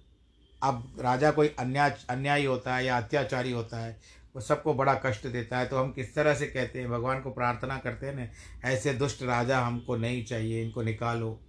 अब 0.63 0.97
राजा 1.01 1.31
कोई 1.31 1.49
अन्याय, 1.49 1.99
अन्यायी 2.11 2.45
होता 2.45 2.77
है 2.77 2.85
या 2.85 2.99
अत्याचारी 2.99 3.53
होता 3.53 3.77
है, 3.77 4.01
वो 4.35 4.41
सबको 4.41 4.75
बड़ा 4.75 4.95
कष्ट 4.95 5.27
देता 5.27 5.59
है। 5.59 5.67
तो 5.67 5.79
हम 5.79 5.93
किस 5.93 6.15
तरह 6.15 6.35
से 6.35 6.47
कहते 6.47 6.81
हैं, 6.81 6.91
भगवान 6.91 7.21
को 7.21 7.31
प्रार्थना 7.31 7.79
करते 7.79 8.07
हैं 8.07 8.15
ना, 8.15 8.29
ऐसे 8.69 8.95
दुष्ट 8.95 9.23
राजा 9.23 9.61
हमको 9.61 9.97
नहीं 9.97 10.25
चाहिए, 10.25 10.65
इनको 10.65 10.83
निकालो। 10.83 11.41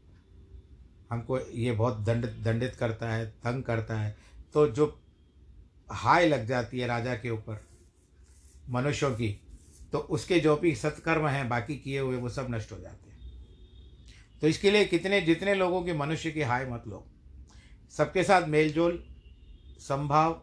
हमको 1.11 1.39
ये 1.39 1.71
बहुत 1.71 1.97
दंड, 1.97 2.25
दंडित 2.25 2.75
करता 2.75 3.09
है, 3.09 3.25
तंग 3.25 3.63
करता 3.63 3.99
है। 3.99 4.17
तो 4.53 4.67
जो 4.67 5.01
हाय 5.89 6.27
लग 6.27 6.45
जाती 6.47 6.79
है 6.79 6.87
राजा 6.87 7.15
के 7.15 7.29
ऊपर, 7.29 7.61
मनुष्यों 8.69 9.11
की। 9.11 9.29
तो 9.93 9.97
उसके 9.97 10.39
जो 10.39 10.55
भी 10.57 10.73
सत्कर्म 10.75 11.27
हैं, 11.27 11.47
बाकी 11.49 11.75
किए 11.75 11.99
हुए, 11.99 12.17
वो 12.17 12.29
सब 12.29 12.47
नष्ट 12.49 12.71
हो 12.71 12.77
जाते 12.77 13.09
हैं। 13.09 13.13
तो 14.41 14.47
इसके 14.47 14.71
लिए 14.71 14.85
कितने, 14.85 15.21
जितने 15.21 15.53
लोगों 15.55 15.81
के 15.83 15.93
मनुष्य 15.93 16.31
की 16.31 16.41
हाय 16.41 16.65
मत 16.65 16.83
लो। 16.87 17.05
सबके 17.93 18.23
साथ 18.23 18.47
मेलजोल, 18.47 19.03
संभाव, 19.79 20.41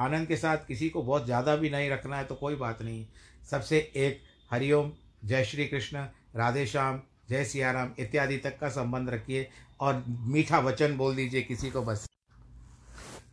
आनंद 0.00 0.28
के 0.28 0.36
साथ 0.36 0.66
किसी 0.66 0.88
को 0.88 1.02
बहुत 1.02 1.24
ज़्यादा 1.24 1.56
भी 1.56 1.70
नहीं 1.70 1.90
रखना 1.90 2.16
है 2.16 2.24
तो 2.24 2.34
कोई 2.34 2.54
बात 2.56 2.82
नहीं। 2.82 3.06
सबसे 3.50 3.78
एक 3.96 4.20
हरिओम, 4.50 4.92
जय 5.24 5.44
श्री 5.44 5.66
कृष्ण, 5.66 6.04
राधे 6.36 6.66
श्याम, 6.66 7.00
जय 7.30 7.44
सियाराम 7.44 7.94
इत्यादि 7.98 8.36
तक 8.38 8.58
का 8.58 8.68
संबंध 8.70 9.10
रखिए 9.10 9.48
और 9.80 10.04
मीठा 10.08 10.58
वचन 10.60 10.96
बोल 10.96 11.16
दीजिए 11.16 11.42
किसी 11.42 11.70
को 11.70 11.82
बस। 11.82 12.06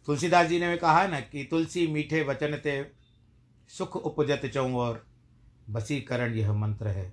तुलसीदास 0.07 0.47
जी 0.47 0.59
ने 0.59 0.69
भी 0.69 0.77
कहा 0.77 1.05
ना 1.07 1.19
कि 1.21 1.43
तुलसी 1.51 1.85
मीठे 1.87 2.21
वचन 2.23 2.55
ते 2.57 2.73
सुख 3.69 3.95
उपजत 3.97 4.45
चौं 4.53 4.73
और 4.73 5.05
बसीकरण 5.69 6.33
यह 6.33 6.51
मंत्र 6.53 6.87
है। 6.87 7.11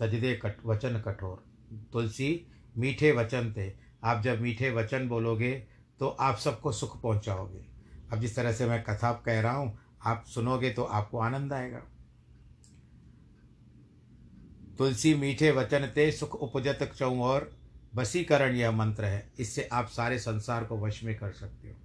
तजदे 0.00 0.34
कट, 0.34 0.56
वचन 0.66 1.00
कठोर। 1.00 1.44
तुलसी 1.92 2.28
मीठे 2.76 3.12
वचन 3.12 3.52
थे 3.56 3.72
आप 4.04 4.22
जब 4.22 4.40
मीठे 4.40 4.70
वचन 4.70 5.08
बोलोगे 5.08 5.52
तो 6.00 6.08
आप 6.08 6.36
सबको 6.38 6.72
सुख 6.72 7.00
पहुंचाओगे। 7.02 7.64
अब 8.12 8.20
जिस 8.20 8.36
तरह 8.36 8.52
से 8.52 8.66
मैं 8.66 8.82
कथा 8.82 9.12
कह 9.26 9.40
रहा 9.40 9.56
हूँ, 9.56 9.78
आप 10.02 10.24
सुनोगे 10.26 10.70
तो 10.70 10.82
आपको 10.82 11.18
आनंद 11.18 11.52
आएगा। 11.52 11.78
तुलसी 14.78 15.14
मीठे 15.14 15.50
वचन 15.52 15.86
ते 15.86 16.10
सुख 16.12 16.34
उपजत 16.36 16.90
चौं 16.96 17.18
और 17.20 17.50
बसीकरण 17.94 18.54
यह 18.54 18.70
मंत्र 18.72 19.04
है। 19.04 19.26
इससे 19.38 19.68
आप 19.72 19.88
सारे 19.88 20.18
संसार 20.18 20.64
को 20.64 20.78
वश 20.78 21.02
में 21.04 21.14
कर 21.16 21.32
सकते 21.32 21.68
हो। 21.68 21.76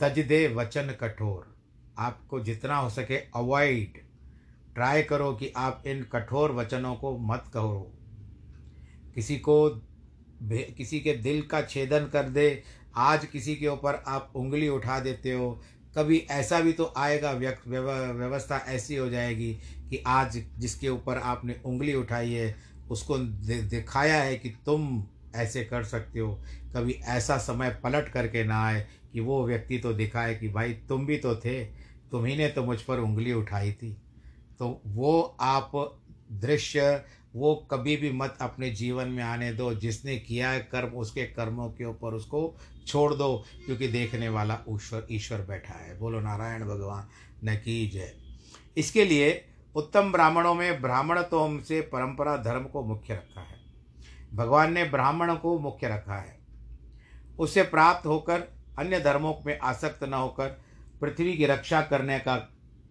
तज 0.00 0.18
दे 0.18 0.46
वचन 0.48 0.94
कठोर। 1.00 1.54
आपको 1.98 2.40
जितना 2.40 2.76
हो 2.76 2.90
सके 2.90 3.16
अवॉइड 3.16 3.98
ट्राई 4.74 5.02
करो 5.02 5.32
कि 5.32 5.52
आप 5.56 5.82
इन 5.86 6.02
कठोर 6.02 6.52
वचनों 6.52 6.94
को 6.94 7.16
मत 7.18 7.50
कहो। 7.54 7.80
किसी 9.14 9.36
को 9.38 9.68
किसी 10.76 11.00
के 11.00 11.12
दिल 11.14 11.42
का 11.42 11.60
छेदन 11.62 12.06
कर 12.06 12.28
दे। 12.28 12.62
आज 12.96 13.24
किसी 13.24 13.56
के 13.56 13.68
ऊपर 13.68 13.94
आप 14.06 14.32
उंगली 14.36 14.68
उठा 14.68 14.98
देते 15.00 15.32
हो। 15.32 15.50
कभी 15.96 16.18
ऐसा 16.30 16.60
भी 16.60 16.72
तो 16.72 16.92
आएगा 16.96 17.32
व्यवस्था 17.32 18.56
ऐसी 18.68 18.96
हो 18.96 19.08
जाएगी 19.08 19.52
कि 19.90 20.02
आज 20.06 20.42
जिसके 20.58 20.88
ऊपर 20.88 21.18
आपने 21.18 21.60
उंगली 21.64 21.94
उठाई 21.94 22.32
है, 22.32 22.54
उसको 22.90 23.18
दिखाया 23.18 24.22
है 24.22 24.36
कि 24.36 24.48
तुम 24.66 25.02
ऐसे 25.34 25.64
कर 25.64 25.84
सकते 25.84 26.20
हो। 26.20 26.34
कभी 26.76 26.92
ऐसा 26.92 27.36
समय 27.38 27.70
पलट 27.84 28.08
करके 28.08 28.44
ना 28.44 28.64
आए 28.64 28.86
कि 29.12 29.20
वो 29.20 29.46
व्यक्ति 29.46 29.78
तो 29.78 29.92
दिखाए 29.92 30.34
कि 30.34 30.48
भाई 30.48 30.72
तुम 30.72 31.06
भी 31.06 31.16
तो 31.16 31.36
थे 31.36 31.64
तुम्ही 32.10 32.36
ने 32.36 32.48
तो 32.48 32.64
मुझ 32.64 32.80
पर 32.82 32.98
उंगली 32.98 33.32
उठाई 33.32 33.72
थी। 33.72 33.92
तो 34.58 34.82
वो 34.86 35.36
आप 35.40 36.00
दृश्य, 36.32 37.04
वो 37.36 37.54
कभी 37.70 37.96
भी 37.96 38.12
मत 38.12 38.38
अपने 38.40 38.70
जीवन 38.70 39.08
में 39.08 39.22
आने 39.24 39.52
दो। 39.52 39.74
जिसने 39.74 40.18
किया 40.18 40.50
है 40.50 40.60
कर्म, 40.60 40.88
उसके 40.88 41.24
कर्मों 41.24 41.68
के 41.68 41.84
ऊपर 41.84 42.14
उसको 42.14 42.56
छोड़ 42.86 43.14
दो, 43.14 43.44
क्योंकि 43.66 43.88
देखने 43.88 44.28
वाला 44.28 44.58
ईश्वर 44.70 45.06
ईश्वर 45.10 45.40
बैठा 45.40 45.74
है। 45.74 45.98
बोलो, 45.98 46.20
नारायण 46.20 46.64
भगवान, 46.64 47.08
न 47.44 47.56
की 47.56 47.88
जय। 47.88 48.12
इसके 48.76 49.04
लिए 49.04 49.44
उत्तम 49.76 50.12
ब्राह्मणों 50.12 50.54
में 50.54 50.82
ब्राह्मण 50.82 51.22
तो 51.22 51.44
हमसे 51.44 51.80
परंपरा 51.80 52.36
धर्म 52.36 52.64
को 52.64 52.82
मुख्य 52.82 53.14
रखा 53.14 53.40
है। 53.40 53.59
भगवान 54.34 54.72
ने 54.72 54.84
ब्राह्मण 54.84 55.34
को 55.34 55.58
मुख्य 55.58 55.88
रखा 55.88 56.14
है। 56.14 56.38
उससे 57.38 57.62
प्राप्त 57.62 58.06
होकर 58.06 58.40
अन्य 58.78 59.00
धर्मों 59.00 59.34
में 59.46 59.58
आसक्त 59.58 60.04
न 60.04 60.14
होकर 60.14 60.48
पृथ्वी 61.00 61.36
की 61.36 61.46
रक्षा 61.46 61.82
करने 61.82 62.18
का 62.18 62.36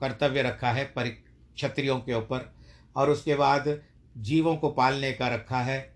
कर्तव्य 0.02 0.42
रखा 0.42 0.72
है 0.72 0.86
परि 0.86 1.10
क्षत्रियों 1.10 2.00
के 2.00 2.14
ऊपर 2.14 2.54
और 2.96 3.10
उसके 3.10 3.36
बाद 3.36 3.80
जीवों 4.18 4.56
को 4.56 4.70
पालने 4.70 5.12
का 5.12 5.28
रखा 5.28 5.60
है 5.60 5.96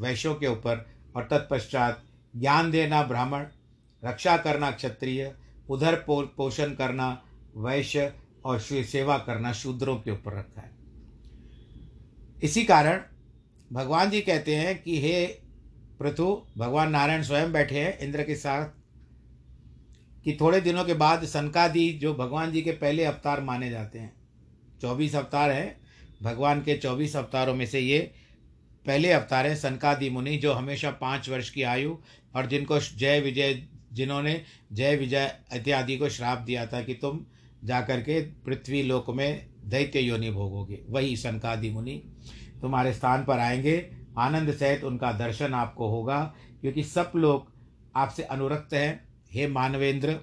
वैश्यों 0.00 0.34
के 0.34 0.46
ऊपर 0.46 0.86
और 1.16 1.28
तत्पश्चात 1.30 2.02
ज्ञान 2.36 2.70
देना 2.70 3.02
ब्राह्मण 3.02 3.46
रक्षा 4.04 4.36
करना 4.36 4.70
क्षत्रिय 4.70 5.34
उधर 5.70 5.94
पो, 5.96 6.22
पोषण 6.22 6.74
करना 6.74 7.22
वैश्य 7.56 8.12
और 8.44 8.60
सेवा 8.60 9.18
करना 9.18 9.52
शूद्रों 9.52 9.96
के 9.96 10.10
ऊपर 10.10 10.32
रखा 10.32 10.60
है। 10.60 10.70
इसी 12.42 12.64
कारण 12.64 13.00
भगवान 13.72 14.10
जी 14.10 14.20
कहते 14.20 14.54
हैं 14.56 14.82
कि 14.82 15.00
हे 15.00 15.26
पृथु, 16.00 16.42
भगवान 16.58 16.90
नारायण 16.90 17.22
स्वयं 17.22 17.52
बैठे 17.52 17.78
हैं 17.80 17.98
इंद्र 17.98 18.22
के 18.22 18.34
साथ, 18.34 18.66
कि 20.24 20.36
थोड़े 20.40 20.60
दिनों 20.60 20.84
के 20.84 20.94
बाद 20.94 21.24
सनकादि 21.24 21.90
जो 21.92 22.14
भगवान 22.14 22.52
जी 22.52 22.62
के 22.62 22.72
पहले 22.72 23.04
अवतार 23.04 23.40
माने 23.40 23.70
जाते 23.70 23.98
हैं। 23.98 24.12
चौबीस 24.82 25.14
अवतार 25.14 25.50
हैं, 25.50 25.80
भगवान 26.22 26.60
के 26.62 26.76
चौबीस 26.76 27.16
अवतारों 27.16 27.54
में 27.54 27.66
से 27.66 27.80
ये 27.80 27.98
पहले 28.86 29.12
अवतार 29.12 29.46
हैं 29.46 29.56
सनकादि 29.56 30.10
मुनि, 30.10 30.36
जो 30.36 30.52
हमेशा 30.52 30.90
पाँच 30.90 31.28
वर्ष 31.28 31.50
की 31.50 31.62
आयु 31.62 31.96
और 32.36 32.46
जिनको 32.46 32.80
जय 32.80 33.20
विजय, 33.20 33.62
जिन्होंने 33.92 34.42
जय 34.72 34.96
विजय 34.96 35.38
इत्यादि 35.54 35.96
को 35.96 36.08
श्राप 36.08 36.38
दिया 36.38 36.66
था 36.66 36.82
कि 36.82 36.94
तुम 36.94 37.24
जाकर 37.64 38.00
के 38.00 38.20
पृथ्वी 38.20 38.82
लोक 38.82 39.10
में 39.10 39.46
दैत्य 39.64 40.00
योनि 40.00 40.30
भोगोगे। 40.30 40.78
वही 40.88 41.16
सनकादि 41.16 41.70
मुनि। 41.70 42.02
तुम्हारे 42.62 42.92
स्थान 42.92 43.24
पर 43.24 43.38
आएँगे। 43.38 43.90
आनंद 44.18 44.54
सहित 44.54 44.84
उनका 44.84 45.12
दर्शन 45.12 45.54
आपको 45.54 45.88
होगा, 45.88 46.34
क्योंकि 46.60 46.82
सब 46.82 47.12
लोग 47.16 47.52
आपसे 47.96 48.22
अनुरक्त 48.22 48.74
हैं। 48.74 49.08
हे 49.32 49.46
मानवेंद्र, 49.46 50.18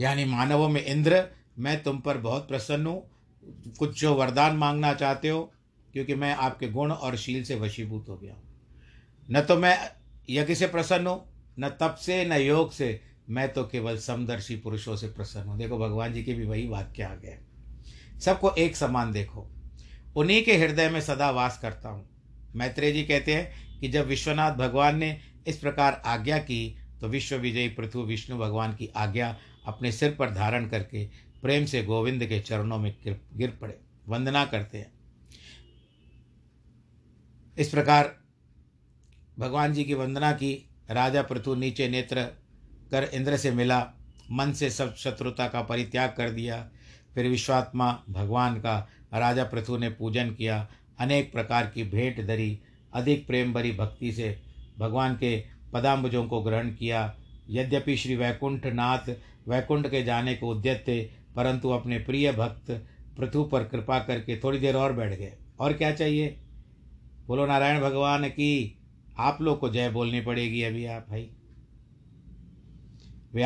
यानी 0.00 0.24
मानवों 0.24 0.68
में 0.68 0.84
इंद्र, 0.84 1.24
मैं 1.58 1.82
तुम 1.82 1.98
पर 1.98 2.18
बहुत 2.18 2.48
प्रसन्न 2.48 2.86
हूँ। 2.86 3.10
कुछ 3.78 4.00
जो 4.00 4.14
वरदान 4.14 4.56
मांगना 4.56 4.94
चाहते 4.94 5.28
हो, 5.28 5.52
क्योंकि 5.92 6.14
मैं 6.14 6.34
आपके 6.34 6.68
गुण 6.68 6.92
और 6.92 7.16
शील 7.16 7.44
से 7.44 7.54
वशीभूत 7.54 8.08
हो 8.08 8.16
गया 8.16 8.34
हूँ। 8.34 8.42
न 9.30 9.40
तो 9.40 9.56
मैं 9.56 9.76
यज्ञ 10.30 10.54
से 10.54 10.66
प्रसन्न 10.66 11.06
हूँ, 11.06 11.24
न 11.60 11.68
तप 11.68 11.96
से, 12.00 12.24
न 12.24 12.32
योग 12.32 12.72
से। 12.72 13.00
मैं 13.30 13.52
तो 13.52 13.64
केवल 13.64 13.98
समदर्शी 13.98 14.56
पुरुषों 14.56 14.96
से 14.96 15.08
प्रसन्न 15.08 15.48
हूँ। 15.48 15.58
देखो, 15.58 15.78
भगवान 15.78 16.12
जी 16.12 16.22
के 16.24 16.34
भी 16.34 16.46
वही 16.46 16.68
वाक्य 16.68 17.02
आ 17.02 17.14
गए 17.14 17.38
सबको 18.20 18.50
एक 18.50 18.76
समान 18.76 19.12
देखो। 19.12 19.50
उन्हीं 20.16 20.42
के 20.44 20.56
हृदय 20.56 20.88
में 20.88 21.00
सदा 21.00 21.30
वास 21.30 21.58
करता 21.58 21.88
हूँ। 21.88 22.08
मैत्रेय 22.56 22.92
जी 22.92 23.02
कहते 23.02 23.34
हैं 23.34 23.80
कि 23.80 23.88
जब 23.88 24.06
विश्वनाथ 24.06 24.52
भगवान 24.52 24.98
ने 24.98 25.18
इस 25.46 25.58
प्रकार 25.58 26.02
आज्ञा 26.06 26.38
की 26.38 26.76
तो 27.00 27.08
विश्व 27.08 27.36
विजयी 27.36 27.68
पृथ्वी 27.68 28.02
विष्णु 28.02 28.38
भगवान 28.38 28.74
की 28.74 28.90
आज्ञा 28.96 29.36
अपने 29.66 29.92
सिर 29.92 30.14
पर 30.14 30.30
धारण 30.30 30.68
करके 30.68 31.04
प्रेम 31.42 31.64
से 31.64 31.82
गोविंद 31.84 32.24
के 32.26 32.38
चरणों 32.40 32.78
में 32.78 32.94
गिर 33.06 33.50
पड़े। 33.50 33.78
वंदना 34.08 34.44
करते 34.44 34.78
हैं। 34.78 34.92
इस 37.58 37.68
प्रकार 37.68 38.14
भगवान 39.38 39.72
जी 39.72 39.84
की 39.84 39.94
वंदना 39.94 40.32
की, 40.32 40.70
राजा 40.90 41.22
पृथु 41.22 41.54
नीचे 41.54 41.88
नेत्र 41.88 42.22
कर 42.90 43.04
इंद्र 43.04 43.36
से 43.36 43.50
मिला, 43.50 43.80
मन 44.30 44.52
से 44.52 44.70
सब 44.70 44.94
शत्रुता 44.94 45.48
का 45.48 45.62
परित्याग 45.62 46.14
कर 46.16 46.30
दिया। 46.30 46.70
फिर 47.14 47.26
विश्वात्मा 47.26 48.02
भगवान 48.08 48.56
का 48.56 48.88
राजा 49.14 49.44
पृथु 49.44 49.76
ने 49.76 49.88
पूजन 49.88 50.30
किया, 50.30 50.68
अनेक 50.98 51.32
प्रकार 51.32 51.66
की 51.66 51.82
भेंट 51.82 52.26
धरी, 52.26 52.58
अधिक 52.92 53.26
प्रेम 53.26 53.52
भरी 53.52 53.72
भक्ति 53.72 54.12
से 54.12 54.42
भगवान 54.78 55.14
के 55.14 55.44
पदाम्बुजों 55.72 56.26
को 56.26 56.42
ग्रहण 56.42 56.70
किया। 56.70 57.16
यद्यपि 57.50 57.96
श्री 57.96 58.16
वैकुंठ 58.16 58.66
नाथ 58.66 59.10
वैकुंठ 59.48 59.86
के 59.86 60.02
जाने 60.02 60.34
को 60.34 60.48
उद्यत 60.48 60.84
थे, 60.88 61.04
परंतु 61.36 61.70
अपने 61.70 61.98
प्रिय 61.98 62.32
भक्त 62.32 62.86
पृथु 63.16 63.44
पर 63.44 63.64
कृपा 63.64 63.98
करके 63.98 64.36
थोड़ी 64.36 64.58
देर 64.58 64.76
और 64.76 64.92
बैठ 64.92 65.18
गए। 65.18 65.32
और 65.60 65.72
क्या 65.72 65.92
चाहिए? 65.92 66.38
बोलो, 67.26 67.46
नारायण 67.46 67.80
भगवान 67.80 68.28
की 68.28 68.78
आप 69.18 69.38
लोग 69.42 69.60
को 69.60 69.68
जय 69.68 69.90
बोलनी 69.90 70.20
पड़ेगी 70.20 70.62
अभी 70.62 70.86
आप, 70.86 71.06
भाई। 71.10 71.30
वे 73.34 73.42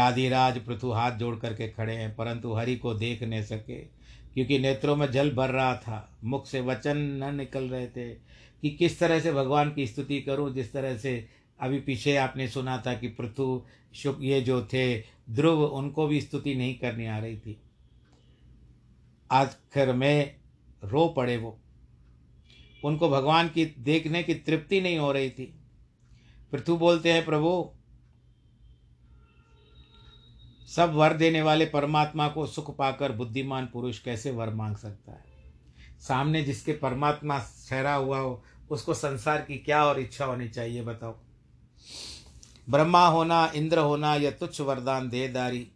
पृथु 0.61 0.91
हाथ 0.91 1.13
जोड़ 1.13 1.37
करके 1.37 1.69
खड़े 1.69 1.95
हैं, 1.95 2.17
परंतु 2.17 2.53
हरि 2.53 2.77
को 2.77 2.95
देख 2.95 3.23
नहीं 3.23 3.43
सके। 3.43 4.02
क्योंकि 4.35 4.59
नेत्रों 4.59 4.97
में 4.97 5.11
जल 5.11 5.31
भर 5.31 5.51
रहा 5.51 5.77
था। 5.77 6.19
मुख 6.25 6.47
से 6.47 6.61
वचन 6.61 6.97
न 6.97 7.35
निकल 7.35 7.65
रहे 7.65 7.87
थे 7.87 8.15
कि 8.63 8.71
किस 8.71 8.99
तरह 8.99 9.21
से 9.21 9.33
भगवान 9.33 9.73
की 9.73 9.87
स्तुति 9.87 10.21
करूँ, 10.21 10.55
जिस 10.55 10.73
तरह 10.73 10.97
से 10.97 11.29
अभी 11.61 11.81
पीछे 11.81 12.17
आपने 12.17 12.49
सुना 12.49 12.83
था 12.87 12.95
कि 12.95 13.09
पृथु, 13.09 13.67
शुक 13.95 14.19
ये 14.21 14.41
जो 14.41 14.65
थे, 14.65 15.01
ध्रुव, 15.31 15.65
उनको 15.65 16.07
भी 16.07 16.21
स्तुति 16.21 16.55
नहीं 16.55 16.79
करनी 16.79 17.07
आ 17.07 17.19
रही 17.19 17.37
थी। 17.37 17.61
आखिर 19.31 19.93
में 19.93 20.37
रो 20.85 21.09
पड़े 21.09 21.37
वो। 21.37 21.59
उनको 22.85 23.09
भगवान 23.09 23.49
की 23.49 23.65
देखने 23.65 24.23
की 24.23 24.35
तृप्ति 24.35 24.81
नहीं 24.81 24.99
हो 24.99 25.13
रही 25.13 25.31
थी। 25.31 25.55
पृथु 26.53 26.77
बोलते 26.77 27.13
हैं, 27.13 27.25
प्रभु 27.25 27.71
सब 30.77 30.93
वर 30.93 31.13
देने 31.13 31.43
वाले 31.43 31.67
परमात्मा 31.67 32.29
को 32.29 32.47
सुख 32.47 32.77
पाकर 32.77 33.13
बुद्धिमान 33.13 33.67
पुरुष 33.67 33.99
कैसे 33.99 34.31
वर 34.31 34.51
मांग 34.51 34.77
सकता 34.77 35.13
है? 35.13 35.25
सामने 36.01 36.43
जिसके 36.43 36.73
परमात्मा 36.73 37.39
ठहरा 37.71 37.95
हुआ 37.95 38.19
हो, 38.19 38.45
उसको 38.71 38.95
संसार 38.95 39.39
की 39.43 39.59
क्या 39.59 39.85
और 39.85 40.01
इच्छा 40.01 40.25
होनी 40.25 40.49
चाहिए 40.49 40.83
बताओ? 40.83 41.15
ब्रह्मा 42.71 43.07
होना, 43.07 43.53
इंद्र 43.55 43.79
होना, 43.79 44.15
या 44.15 44.31
तुच्छ 44.31 44.61
वरदान 44.61 45.09
देहदारी? 45.09 45.69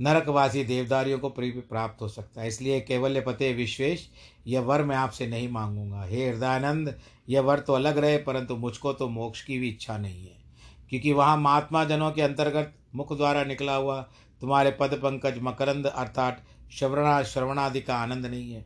नरकवासी 0.00 0.64
देवदारियों 0.64 1.18
को 1.18 1.28
प्राप्त 1.60 2.02
हो 2.02 2.08
सकता 2.08 2.40
है। 2.40 2.48
इसलिए 2.48 2.80
केवल्य 2.80 3.20
पते 3.20 3.52
विश्वेश, 3.52 4.10
यह 4.46 4.60
वर 4.60 4.82
मैं 4.82 4.96
आपसे 4.96 5.26
नहीं 5.26 5.48
मांगूँगा। 5.48 6.04
हे 6.04 6.28
हृदयानंद, 6.28 7.00
यह 7.28 7.40
वर 7.40 7.60
तो 7.60 7.72
अलग 7.72 7.98
रहे, 7.98 8.18
परंतु 8.18 8.56
मुझको 8.56 8.92
तो 8.92 9.08
मोक्ष 9.08 9.44
की 9.44 9.58
भी 9.58 9.68
इच्छा 9.68 9.98
नहीं 9.98 10.28
है। 10.28 10.47
क्योंकि 10.90 11.12
वहाँ 11.12 11.36
महात्मा 11.36 11.84
जनों 11.84 12.10
के 12.10 12.22
अंतर्गत 12.22 12.74
मुख 12.94 13.16
द्वारा 13.16 13.44
निकला 13.44 13.74
हुआ 13.74 14.00
तुम्हारे 14.40 14.70
पद 14.70 14.94
पंकज 14.94 15.38
मकरंद 15.42 15.86
अर्थात 15.86 16.44
श्रवणा 16.72 17.22
श्रवणादि 17.22 17.80
का 17.80 17.96
आनंद 17.96 18.26
नहीं 18.26 18.52
है। 18.52 18.64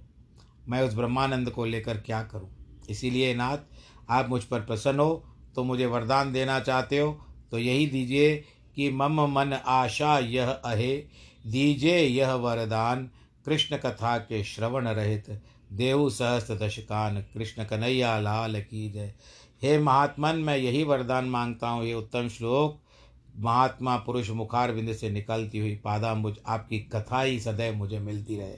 मैं 0.69 0.83
उस 0.83 0.95
ब्रह्मानंद 0.95 1.51
को 1.51 1.65
लेकर 1.65 1.97
क्या 1.97 2.23
करूँ? 2.23 2.49
इसीलिए 2.91 3.35
नाथ, 3.35 3.59
आप 4.11 4.29
मुझ 4.29 4.43
पर 4.45 4.61
प्रसन्न 4.61 5.01
हो 5.01 5.25
तो 5.57 5.65
मुझे 5.65 5.87
वरदान 5.87 6.33
देना 6.33 6.59
चाहते 6.61 6.99
हो 6.99 7.19
तो 7.51 7.59
यही 7.59 7.87
दीजिए 7.87 8.37
कि 8.77 8.91
मम 8.91 9.21
मन 9.31 9.53
आशा 9.53 10.19
यह 10.19 10.51
अहे, 10.51 10.97
दीजिए 11.47 11.99
यह 11.99 12.33
वरदान 12.35 13.11
कृष्ण 13.47 13.77
कथा 13.77 14.17
के 14.19 14.43
श्रवण 14.45 14.89
रहित। 14.89 15.41
देव 15.73 16.09
सहस्त्र 16.11 16.55
दशकान, 16.57 17.21
कृष्ण 17.35 17.65
कन्हैया 17.65 18.19
लाल 18.21 18.61
की 18.61 18.89
जय। 18.91 19.13
हे 19.63 19.77
महात्मन, 19.79 20.37
मैं 20.37 20.57
यही 20.57 20.83
वरदान 20.85 21.25
माँगता 21.25 21.69
हूँ 21.69 21.85
ये 21.85 21.95
उत्तम 21.95 22.29
श्लोक। 22.29 22.81
महात्मा 23.37 23.97
पुरुष 23.97 24.31
मुखार 24.31 24.73
बिंद 24.73 24.93
से 24.93 25.11
निकलती 25.11 25.59
हुई 25.59 25.75
पादाम्बुज, 25.77 26.39
आपकी 26.47 26.79
कथा 26.93 27.21
ही 27.21 27.39
सदैव 27.41 27.75
मुझे 27.75 27.99
मिलती 27.99 28.37
रहे। 28.37 28.57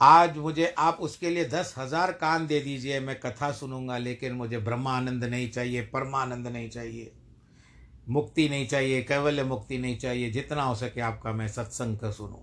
आज 0.00 0.36
मुझे 0.36 0.74
आप 0.78 0.98
उसके 1.00 1.30
लिए 1.30 1.44
दस 1.44 1.74
हज़ार 1.78 2.12
कान 2.12 2.46
दे 2.46 2.60
दीजिए, 2.60 3.00
मैं 3.00 3.18
कथा 3.20 3.50
सुनूँगा, 3.52 3.98
लेकिन 3.98 4.32
मुझे 4.32 4.58
ब्रह्मानंद 4.58 5.24
नहीं 5.24 5.50
चाहिए, 5.50 5.82
परमानंद 5.82 6.46
नहीं 6.46 6.68
चाहिए, 6.70 7.12
मुक्ति 8.08 8.48
नहीं 8.48 8.66
चाहिए, 8.66 9.02
कैवल्य 9.02 9.44
मुक्ति 9.44 9.78
नहीं 9.78 9.98
चाहिए, 9.98 10.30
जितना 10.30 10.62
हो 10.62 10.74
सके 10.74 11.00
आपका 11.00 11.32
मैं 11.32 11.48
सत्संग 11.48 12.10
सुनूं। 12.12 12.42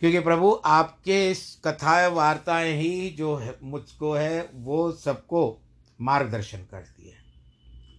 क्योंकि 0.00 0.20
प्रभु, 0.20 0.60
आपके 0.64 1.30
इस 1.30 1.60
कथा 1.64 2.08
वार्ताएँ 2.08 2.72
ही 2.72 3.10
जो 3.10 3.36
है, 3.36 3.58
मुझको 3.62 4.12
है, 4.12 4.50
वो 4.54 4.92
सबको 4.92 5.60
मार्गदर्शन 6.00 6.58
करती 6.58 7.08
है। 7.08 7.16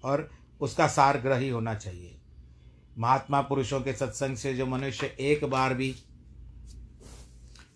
और 0.03 0.31
उसका 0.61 0.87
सारग्रह 0.87 1.37
ही 1.37 1.49
होना 1.49 1.75
चाहिए। 1.75 2.17
महात्मा 2.97 3.41
पुरुषों 3.41 3.81
के 3.81 3.93
सत्संग 3.93 4.37
से 4.37 4.53
जो 4.53 4.65
मनुष्य 4.65 5.17
एक 5.19 5.45
बार 5.45 5.73
भी 5.73 5.95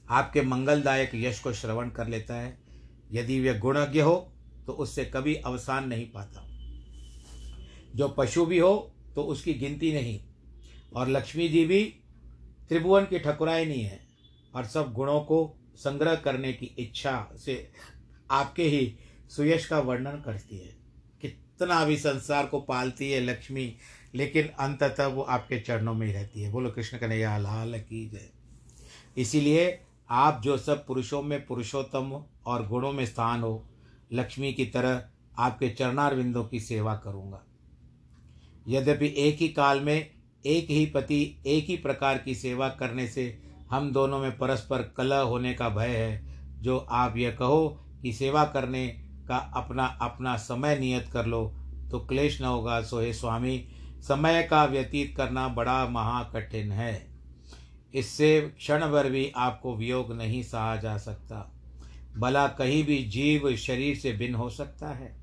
आपके 0.10 0.41
मंगलदायक 0.41 1.12
यश 1.15 1.39
को 1.39 1.53
श्रवण 1.53 1.89
कर 1.89 2.07
लेता 2.07 2.36
है, 2.36 2.57
यदि 3.12 3.49
वह 3.49 3.60
गुणज्ञ 3.60 4.01
हो 4.01 4.34
तो 4.67 4.73
उससे 4.73 5.05
कभी 5.05 5.36
अवसान 5.36 5.88
नहीं 5.88 6.12
पाता। 6.12 6.47
जो 7.95 8.07
पशु 8.07 8.45
भी 8.45 8.60
हो 8.60 8.95
तो 9.15 9.23
उसकी 9.23 9.53
गिनती 9.53 9.93
नहीं। 9.93 10.23
और 10.95 11.10
लक्ष्मी 11.10 11.49
जी 11.49 11.65
भी 11.65 11.84
त्रिभुवन 12.69 13.05
की 13.05 13.19
ठकुराई 13.19 13.65
नहीं 13.65 13.84
है। 13.84 14.11
और 14.55 14.65
सब 14.65 14.93
गुणों 14.93 15.21
को 15.21 15.57
संग्रह 15.75 16.15
करने 16.15 16.53
की 16.53 16.65
इच्छा 16.65 17.29
से 17.45 17.71
आपके 18.31 18.63
ही 18.63 18.95
सुयश 19.29 19.65
का 19.65 19.79
वर्णन 19.79 20.21
करती 20.25 20.57
है। 20.57 20.75
कितना 21.21 21.85
भी 21.85 21.97
संसार 21.97 22.45
को 22.45 22.59
पालती 22.61 23.11
है 23.11 23.21
लक्ष्मी, 23.21 23.75
लेकिन 24.15 24.47
अंततः 24.47 25.05
वो 25.05 25.21
आपके 25.21 25.59
चरणों 25.59 25.93
में 25.93 26.07
ही 26.07 26.13
रहती 26.13 26.41
है। 26.41 26.51
बोलो, 26.51 26.71
कृष्ण 26.71 26.97
कन्हैया, 26.97 27.37
लाल 27.37 27.79
की 27.79 28.09
जय। 28.09 28.29
इसीलिए 29.17 29.79
आप 30.09 30.41
जो 30.43 30.57
सब 30.57 30.85
पुरुषों 30.85 31.21
में 31.21 31.45
पुरुषोत्तम 31.45 32.23
और 32.45 32.67
गुणों 32.67 32.91
में 32.91 33.05
स्थान 33.05 33.41
हो, 33.41 33.69
लक्ष्मी 34.13 34.53
की 34.53 34.65
तरह 34.65 35.09
आपके 35.37 35.69
चरणार 35.69 36.15
बिंदों 36.15 36.45
की 36.45 36.59
सेवा 36.59 36.95
करूँगा। 36.95 37.43
यद्यपि 38.67 39.13
एक 39.17 39.37
ही 39.37 39.49
काल 39.49 39.79
में 39.79 40.11
एक 40.45 40.69
ही 40.69 40.85
पति 40.85 41.37
एक 41.45 41.65
ही 41.65 41.77
प्रकार 41.77 42.17
की 42.17 42.35
सेवा 42.35 42.69
करने 42.69 43.07
से 43.07 43.50
हम 43.71 43.91
दोनों 43.91 44.19
में 44.19 44.38
परस्पर 44.38 44.81
कलह 44.97 45.19
होने 45.19 45.53
का 45.53 45.69
भय 45.69 45.88
है। 45.88 46.39
जो 46.62 46.77
आप 46.77 47.17
यह 47.17 47.31
कहो 47.31 47.67
कि 48.01 48.13
सेवा 48.13 48.43
करने 48.45 48.88
का 49.27 49.38
अपना 49.55 49.86
अपना 50.01 50.36
समय 50.38 50.77
नियत 50.79 51.10
कर 51.13 51.25
लो 51.25 51.45
तो 51.91 51.99
क्लेश 51.99 52.41
न 52.41 52.45
होगा। 52.45 52.81
सो 52.81 52.99
हे 52.99 53.13
स्वामी, 53.13 53.67
समय 54.01 54.43
का 54.43 54.63
व्यतीत 54.65 55.13
करना 55.17 55.47
बड़ा 55.47 55.86
महाकठिन 55.88 56.71
है। 56.71 57.07
इससे 57.93 58.39
क्षण 58.41 58.88
भर 58.88 59.10
भी 59.10 59.31
आपको 59.36 59.75
वियोग 59.75 60.13
नहीं 60.13 60.43
सहा 60.43 60.75
जा 60.75 60.97
सकता। 60.97 61.51
भला 62.17 62.47
कहीं 62.47 62.84
भी 62.84 62.97
जीव 63.03 63.55
शरीर 63.55 63.95
से 63.95 64.12
भिन्न 64.12 64.36
हो 64.36 64.49
सकता 64.49 64.89
है। 64.89 65.15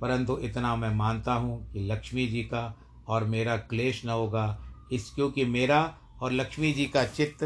परंतु 0.00 0.38
इतना 0.38 0.76
मैं 0.76 0.94
मानता 0.94 1.32
हूँ 1.32 1.72
कि 1.72 1.80
लक्ष्मी 1.80 2.26
जी 2.26 2.42
का 2.42 2.74
और 3.08 3.24
मेरा 3.24 3.56
क्लेश 3.56 4.04
न 4.06 4.08
होगा। 4.08 4.58
इस 4.92 5.10
क्योंकि 5.10 5.44
मेरा 5.44 5.82
और 6.22 6.32
लक्ष्मी 6.32 6.72
जी 6.72 6.86
का 6.86 7.04
चित्त 7.04 7.44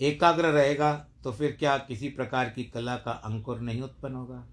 एकाग्र 0.00 0.46
रहेगा 0.46 0.92
तो 1.24 1.32
फिर 1.32 1.56
क्या 1.58 1.76
किसी 1.78 2.08
प्रकार 2.08 2.48
की 2.50 2.64
कला 2.64 2.96
का 2.96 3.10
अंकुर 3.24 3.60
नहीं 3.60 3.82
उत्पन्न 3.82 4.14
होगा? 4.14 4.46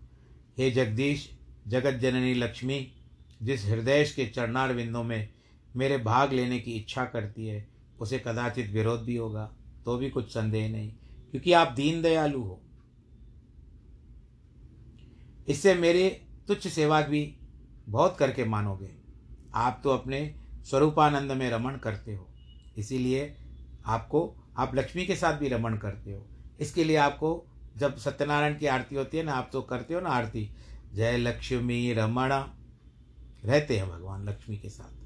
हे 0.58 0.70
जगदीश, 0.72 1.30
जगत 1.68 2.00
जननी 2.00 2.34
लक्ष्मी, 2.34 2.88
जिस 3.42 3.66
हृदय 3.66 4.04
के 4.16 4.26
चरणार 4.28 4.74
बिंदों 4.74 5.04
में 5.04 5.30
मेरे 5.76 5.98
भाग 5.98 6.34
लेने 6.34 6.60
की 6.60 6.72
इच्छा 6.72 7.06
करती 7.06 7.46
है, 7.48 7.68
उसे 8.00 8.20
कदाचित 8.20 8.70
विरोध 8.70 9.04
भी 9.04 9.16
होगा 9.16 9.52
तो 9.86 9.98
भी 9.98 10.10
कुछ 10.10 10.34
संदेह 10.34 10.70
नहीं, 10.70 10.92
क्योंकि 11.32 11.54
आप 11.54 11.72
दीन 11.72 12.02
दयालु 12.02 12.42
हो। 12.42 12.60
इससे 15.48 15.74
मेरे 15.76 16.10
तुच्छ 16.48 16.68
सेवा 16.68 17.02
भी 17.02 17.24
बहुत 17.90 18.18
करके 18.18 18.44
मानोगे। 18.46 18.90
आप 19.56 19.80
तो 19.84 19.90
अपने 19.90 20.20
स्वरूपानंद 20.66 21.32
में 21.32 21.50
रमण 21.50 21.78
करते 21.78 22.16
हो, 22.16 22.28
इसीलिए 22.78 23.36
आपको 23.86 24.22
आप 24.58 24.76
लक्ष्मी 24.76 25.06
के 25.06 25.16
साथ 25.16 25.34
भी 25.34 25.48
रमण 25.48 25.78
करते 25.78 26.12
हो। 26.12 26.28
इसके 26.60 26.84
लिए 26.84 26.96
आपको 26.96 27.48
जब 27.78 27.98
सत्यनारायण 27.98 28.58
की 28.58 28.66
आरती 28.66 28.96
होती 28.96 29.18
है 29.18 29.24
ना, 29.24 29.34
आप 29.34 29.50
तो 29.54 29.62
करते 29.62 29.94
हो 29.94 30.00
ना 30.00 30.10
आरती। 30.10 30.56
जय 30.94 31.18
लक्ष्मी 31.18 31.94
रमण। 31.94 32.30
रहते 33.46 33.78
हैं 33.78 33.90
भगवान 33.90 34.30
लक्ष्मी 34.30 34.58
के 34.58 34.70
साथ। 34.70 35.02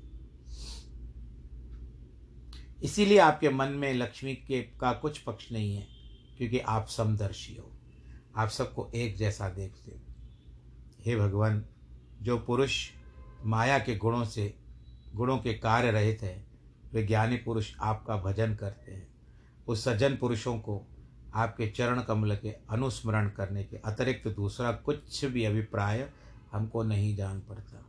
इसीलिए 2.83 3.17
आपके 3.17 3.49
मन 3.49 3.67
में 3.67 3.93
लक्ष्मी 3.93 4.35
के 4.35 4.61
का 4.61 4.93
कुछ 4.93 5.19
पक्ष 5.19 5.51
नहीं 5.51 5.75
है, 5.75 5.87
क्योंकि 6.37 6.59
आप 6.59 6.87
समदर्शी 6.87 7.55
हो। 7.55 7.71
आप 8.37 8.49
सबको 8.49 8.91
एक 8.95 9.15
जैसा 9.15 9.49
देखते 9.49 9.91
हो। 9.91 10.01
हे 11.05 11.15
भगवान, 11.15 11.65
जो 12.21 12.39
पुरुष 12.39 12.89
माया 13.45 13.79
के 13.79 13.95
गुणों 13.95 14.25
से, 14.25 14.55
गुणों 15.15 15.37
के 15.37 15.53
कार्य 15.53 15.91
रहित 15.91 16.19
हैं, 16.21 16.47
वे 16.93 17.03
ज्ञानी 17.03 17.37
पुरुष 17.37 17.73
आपका 17.81 18.17
भजन 18.17 18.55
करते 18.55 18.91
हैं। 18.91 19.14
उस 19.67 19.83
सज्जन 19.83 20.15
पुरुषों 20.15 20.57
को 20.59 20.81
आपके 21.33 21.67
चरण 21.67 22.01
कमल 22.01 22.35
के 22.35 22.49
अनुस्मरण 22.69 23.29
करने 23.29 23.63
के 23.63 23.77
अतिरिक्त 23.77 24.27
दूसरा 24.27 24.71
कुछ 24.71 25.25
भी 25.25 25.45
अभिप्राय 25.45 26.09
हमको 26.51 26.83
नहीं 26.83 27.15
जान 27.15 27.39
पड़ता। 27.39 27.85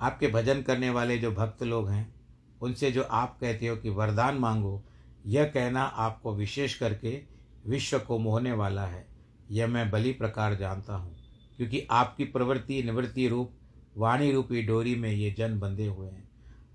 आपके 0.00 0.28
भजन 0.28 0.62
करने 0.62 0.90
वाले 0.90 1.18
जो 1.18 1.32
भक्त 1.32 1.62
लोग 1.62 1.88
हैं, 1.88 2.14
उनसे 2.62 2.92
जो 2.92 3.02
आप 3.02 3.38
कहते 3.40 3.66
हो 3.66 3.76
कि 3.76 3.90
वरदान 3.90 4.36
मांगो, 4.36 4.82
यह 5.26 5.44
कहना 5.44 5.82
आपको 5.82 6.34
विशेष 6.34 6.74
करके 6.74 7.22
विश्व 7.66 7.98
को 7.98 8.18
मोहने 8.18 8.52
वाला 8.52 8.86
है। 8.86 9.06
यह 9.50 9.66
मैं 9.66 9.90
बली 9.90 10.12
प्रकार 10.12 10.54
जानता 10.54 10.94
हूँ, 10.94 11.16
क्योंकि 11.56 11.86
आपकी 11.90 12.24
प्रवृत्ति, 12.24 12.82
निवृत्ति 12.82 13.28
रूप, 13.28 13.52
वाणी 13.96 14.32
रूपी 14.32 14.62
डोरी 14.62 14.94
में 14.94 15.12
ये 15.12 15.30
जन 15.30 15.58
बंधे 15.58 15.86
हुए 15.86 16.08
हैं। 16.08 16.28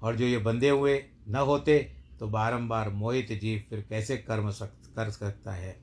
और 0.04 0.16
जो 0.16 0.26
ये 0.26 0.38
बंधे 0.38 0.70
हुए 0.70 1.04
न 1.28 1.36
होते 1.36 1.96
तो 2.24 2.28
बारंबार 2.28 2.90
मोहित 2.90 3.28
जीव 3.42 3.64
फिर 3.70 3.86
कैसे 3.90 4.18
कर्म 4.18 4.52
सक, 4.52 4.72
कर 4.96 5.12
सकता 5.12 5.54
है? 5.54 5.82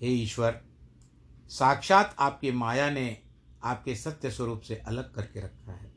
हे 0.00 0.08
ईश्वर 0.08 0.60
साक्षात 1.48 2.16
आपकी 2.18 2.52
माया 2.52 2.90
ने 2.90 3.18
आपके 3.64 3.94
सत्य 3.94 4.30
स्वरूप 4.30 4.60
से 4.60 4.76
अलग 4.76 5.14
करके 5.14 5.40
रखा 5.40 5.72
है। 5.72 5.92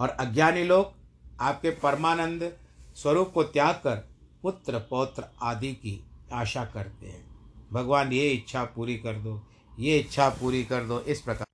और 0.00 0.08
अज्ञानी 0.08 0.64
लोग 0.64 0.92
आपके 1.40 1.70
परमानंद 1.70 2.56
स्वरूप 2.94 3.32
को 3.32 3.42
त्याग 3.42 3.74
कर 3.74 3.96
पुत्र 4.42 4.78
पौत्र 4.78 5.24
आदि 5.42 5.72
की 5.72 6.04
आशा 6.32 6.64
करते 6.64 7.06
हैं। 7.06 7.24
भगवान 7.72 8.12
ये 8.12 8.30
इच्छा 8.30 8.64
पूरी 8.64 8.96
कर 8.96 9.14
दो 9.14 9.46
ये 9.78 9.98
इच्छा 9.98 10.28
पूरी 10.28 10.64
कर 10.64 10.84
दो 10.84 11.00
इस 11.00 11.20
प्रकार। 11.20 11.46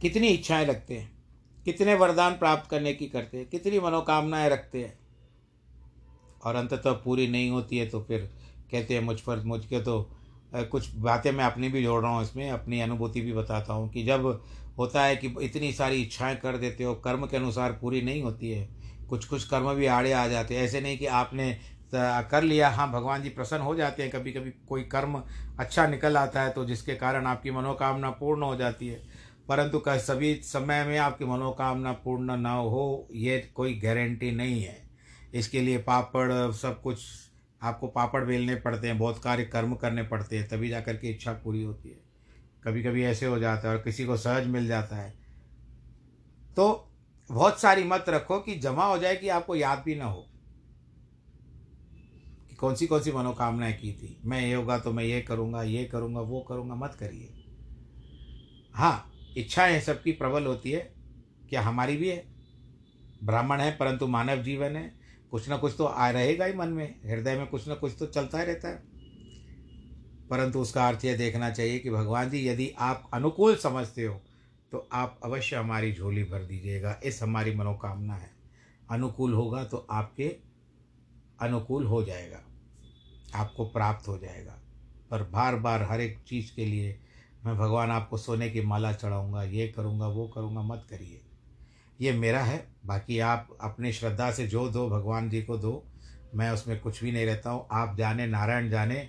कितनी 0.00 0.28
इच्छाएँ 0.28 0.66
रखते 0.66 0.98
हैं? 0.98 1.21
कितने 1.66 1.94
वरदान 1.94 2.32
प्राप्त 2.34 2.70
करने 2.70 2.92
की 2.94 3.06
करते 3.08 3.38
हैं, 3.38 3.46
कितनी 3.48 3.80
मनोकामनाएँ 3.80 4.48
रखते 4.50 4.84
हैं। 4.84 4.98
और 6.42 6.54
अंततः 6.56 6.92
पूरी 7.04 7.26
नहीं 7.28 7.50
होती 7.50 7.78
है 7.78 7.86
तो 7.88 8.00
फिर 8.02 8.30
कहते 8.72 8.94
हैं 8.94 9.02
मुझ 9.02 9.20
पर, 9.20 9.42
मुझ 9.42 9.64
के 9.66 9.80
तो 9.80 10.10
कुछ 10.52 10.88
बातें 10.96 11.30
मैं 11.32 11.44
अपनी 11.44 11.68
भी 11.68 11.82
जोड़ 11.82 12.02
रहा 12.02 12.10
हूँ 12.12 12.22
इसमें, 12.22 12.50
अपनी 12.50 12.80
अनुभूति 12.80 13.20
भी 13.20 13.32
बताता 13.32 13.72
हूँ 13.72 13.88
कि 13.90 14.02
जब 14.04 14.26
होता 14.78 15.04
है 15.04 15.16
कि 15.16 15.34
इतनी 15.42 15.72
सारी 15.72 16.02
इच्छाएँ 16.02 16.36
कर 16.36 16.56
देते 16.56 16.84
हो, 16.84 16.94
कर्म 16.96 17.26
के 17.26 17.36
अनुसार 17.36 17.72
पूरी 17.72 18.00
नहीं 18.02 18.22
होती 18.22 18.50
है 18.50 18.68
कुछ 19.10 19.24
कुछ 19.24 19.44
कर्म 19.44 19.72
भी 19.74 19.86
आड़े 19.88 20.12
आ 20.12 20.26
जाते 20.28 20.56
हैं। 20.56 20.62
ऐसे 20.62 20.80
नहीं 20.80 20.98
कि 20.98 21.06
आपने 21.08 21.56
कर 21.94 22.42
लिया 22.42 22.68
हाँ 22.70 22.90
भगवान 22.92 23.22
जी 23.22 23.28
प्रसन्न 23.30 23.62
हो 23.62 23.74
जाते 23.74 24.02
हैं 24.02 24.10
कभी 24.12 24.32
कभी 24.32 24.50
कोई 24.68 24.82
कर्म 24.84 25.22
अच्छा 25.60 25.86
निकल 25.86 26.16
आता 26.16 26.42
है 26.42 26.50
तो 26.50 26.64
जिसके 26.64 26.94
कारण 26.94 27.26
आपकी 27.26 27.50
मनोकामना 27.50 28.10
पूर्ण 28.12 28.42
हो 28.42 28.56
जाती 28.56 28.88
है। 28.88 29.00
परंतु 29.48 29.78
कह 29.78 29.98
सभी 29.98 30.34
समय 30.34 30.84
में 30.84 30.98
आपकी 30.98 31.24
मनोकामना 31.24 31.92
पूर्ण 31.92 32.36
न 32.36 32.46
हो, 32.46 33.08
ये 33.12 33.38
कोई 33.54 33.74
गारंटी 33.74 34.30
नहीं 34.30 34.62
है। 34.62 34.90
इसके 35.34 35.60
लिए 35.60 35.78
पापड़, 35.78 36.52
सब 36.52 36.82
कुछ, 36.82 37.04
आपको 37.62 37.86
पापड़ 37.86 38.24
बेलने 38.24 38.54
पड़ते 38.54 38.86
हैं, 38.86 38.98
बहुत 38.98 39.22
कार्य 39.22 39.44
कर्म 39.44 39.74
करने 39.74 40.02
पड़ते 40.02 40.38
हैं, 40.38 40.48
तभी 40.48 40.68
जा 40.68 40.80
कर 40.80 40.96
के 40.96 41.10
इच्छा 41.10 41.32
पूरी 41.32 41.62
होती 41.62 41.88
है। 41.88 42.00
कभी 42.64 42.82
कभी 42.82 43.04
ऐसे 43.04 43.26
हो 43.26 43.38
जाता 43.38 43.68
है 43.68 43.76
और 43.76 43.82
किसी 43.82 44.04
को 44.04 44.16
सहज 44.16 44.46
मिल 44.46 44.66
जाता 44.66 44.96
है। 44.96 45.10
तो 46.56 46.88
बहुत 47.30 47.60
सारी 47.60 47.84
मत 47.84 48.04
रखो 48.08 48.38
कि 48.38 48.54
जमा 48.54 48.84
हो 48.84 48.98
जाए 48.98 49.16
कि 49.16 49.28
आपको 49.28 49.56
याद 49.56 49.82
भी 49.84 49.94
ना 49.94 50.04
हो 50.04 50.26
कि 52.50 52.56
कौन 52.56 52.74
सी 52.74 52.86
कौन 52.86 53.00
सी 53.00 53.12
मनोकामनाएँ 53.12 53.72
की 53.72 53.92
थी। 53.92 54.20
मैं 54.24 54.40
ये 54.40 54.54
होगा 54.54 54.78
तो 54.78 54.92
मैं 54.92 55.04
ये 55.04 55.20
करूँगा 55.20 55.62
ये 55.62 55.84
करूँगा, 55.84 56.20
वो 56.20 56.40
करूँगा, 56.40 56.74
मत 56.74 56.96
करिए। 57.00 57.34
हाँ 58.74 59.11
इच्छाएँ 59.36 59.80
सबकी, 59.80 60.12
प्रबल 60.12 60.46
होती 60.46 60.70
है। 60.70 60.92
क्या 61.48 61.62
हमारी 61.62 61.96
भी 61.96 62.08
है? 62.08 62.24
ब्राह्मण 63.24 63.60
है, 63.60 63.76
परंतु 63.76 64.06
मानव 64.06 64.42
जीवन 64.42 64.76
है। 64.76 64.94
कुछ 65.30 65.48
ना 65.48 65.56
कुछ 65.56 65.74
तो 65.78 65.84
आ 65.84 66.10
रहेगा 66.10 66.44
ही 66.44 66.54
मन 66.54 66.68
में। 66.68 67.00
हृदय 67.06 67.36
में 67.36 67.46
कुछ 67.46 67.68
ना 67.68 67.74
कुछ 67.74 67.92
तो 67.98 68.06
चलता 68.06 68.38
ही 68.38 68.44
रहता 68.44 68.68
है। 68.68 68.82
परंतु 70.30 70.60
उसका 70.60 70.88
अर्थ 70.88 71.04
यह 71.04 71.16
देखना 71.16 71.50
चाहिए 71.50 71.78
कि 71.78 71.90
भगवान 71.90 72.30
जी, 72.30 72.48
यदि 72.48 72.72
आप 72.78 73.10
अनुकूल 73.14 73.56
समझते 73.56 74.04
हो 74.04 74.22
तो 74.72 74.88
आप 74.92 75.20
अवश्य 75.24 75.56
हमारी 75.56 75.92
झोली 75.92 76.24
भर 76.24 76.44
दीजिएगा। 76.44 77.00
इस 77.04 77.22
हमारी 77.22 77.54
मनोकामना 77.54 78.14
है। 78.14 78.30
अनुकूल 78.90 79.32
होगा 79.32 79.64
तो 79.64 79.86
आपके 79.90 80.36
अनुकूल 81.40 81.86
हो 81.86 82.04
जाएगा। 82.04 82.40
आपको 83.34 83.64
प्राप्त 83.64 84.08
हो 84.08 84.18
जाएगा। 84.18 84.58
पर 85.10 85.22
बार 85.22 85.56
बार 85.56 85.82
हर 85.82 86.00
एक 86.00 86.18
चीज़ 86.26 86.54
के 86.56 86.66
लिए 86.66 87.00
मैं 87.46 87.58
भगवान 87.58 87.90
आपको 87.90 88.16
सोने 88.16 88.50
की 88.50 88.60
माला 88.60 88.92
चढ़ाऊँगा, 88.92 89.42
ये 89.42 89.68
करूँगा, 89.68 90.06
वो 90.06 90.28
करूँगा, 90.28 90.62
मत 90.62 90.86
करिए। 90.90 91.20
ये 92.00 92.12
मेरा 92.12 92.40
है, 92.40 92.68
बाकी 92.86 93.18
आप 93.18 93.48
अपनी 93.60 93.92
श्रद्धा 93.92 94.30
से 94.30 94.46
जो 94.46 94.68
दो 94.68 94.88
भगवान 94.88 95.30
जी 95.30 95.42
को 95.42 95.56
दो, 95.56 95.86
मैं 96.34 96.50
उसमें 96.50 96.80
कुछ 96.80 97.04
भी 97.04 97.12
नहीं 97.12 97.26
रहता 97.26 97.50
हूँ। 97.50 97.66
आप 97.72 97.96
जाने, 97.96 98.26
नारायण 98.26 98.70
जाने, 98.70 99.08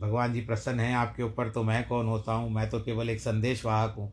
भगवान 0.00 0.32
जी 0.32 0.40
प्रसन्न 0.40 0.80
हैं 0.80 0.96
आपके 0.96 1.22
ऊपर 1.22 1.50
तो 1.50 1.62
मैं 1.62 1.88
कौन 1.88 2.06
होता 2.06 2.32
हूँ? 2.32 2.50
मैं 2.50 2.70
तो 2.70 2.80
केवल 2.80 3.10
एक 3.10 3.20
संदेश 3.20 3.64
वाहक 3.64 3.94
हूँ, 3.98 4.12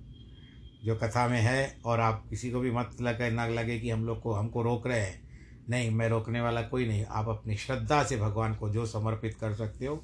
जो 0.86 0.95
कथा 0.95 1.28
में 1.28 1.41
है, 1.41 1.78
और 1.86 1.99
आप 1.99 2.25
किसी 2.30 2.51
को 2.51 2.60
भी 2.60 2.71
मत 2.71 2.97
लगे, 3.01 3.30
ना 3.30 3.47
लगे 3.47 3.80
कि 3.80 3.89
हम 3.89 4.06
लोग 4.06 4.21
को, 4.21 4.34
हमको 4.34 4.62
रोक 4.62 4.88
रहे 4.88 4.99
हैं। 4.99 5.23
नहीं, 5.69 5.91
मैं 5.91 6.10
रोकने 6.10 6.41
वाला 6.41 6.62
कोई 6.62 6.88
नहीं। 6.88 7.06
आप 7.06 7.30
अपनी 7.30 7.56
श्रद्धा 7.56 8.04
से 8.04 8.17
भगवान 8.17 8.56
को 8.56 8.69
जो 8.69 8.86
समर्पित 8.86 9.34
कर 9.34 9.54
सकते 9.54 9.86
हो, 9.86 9.95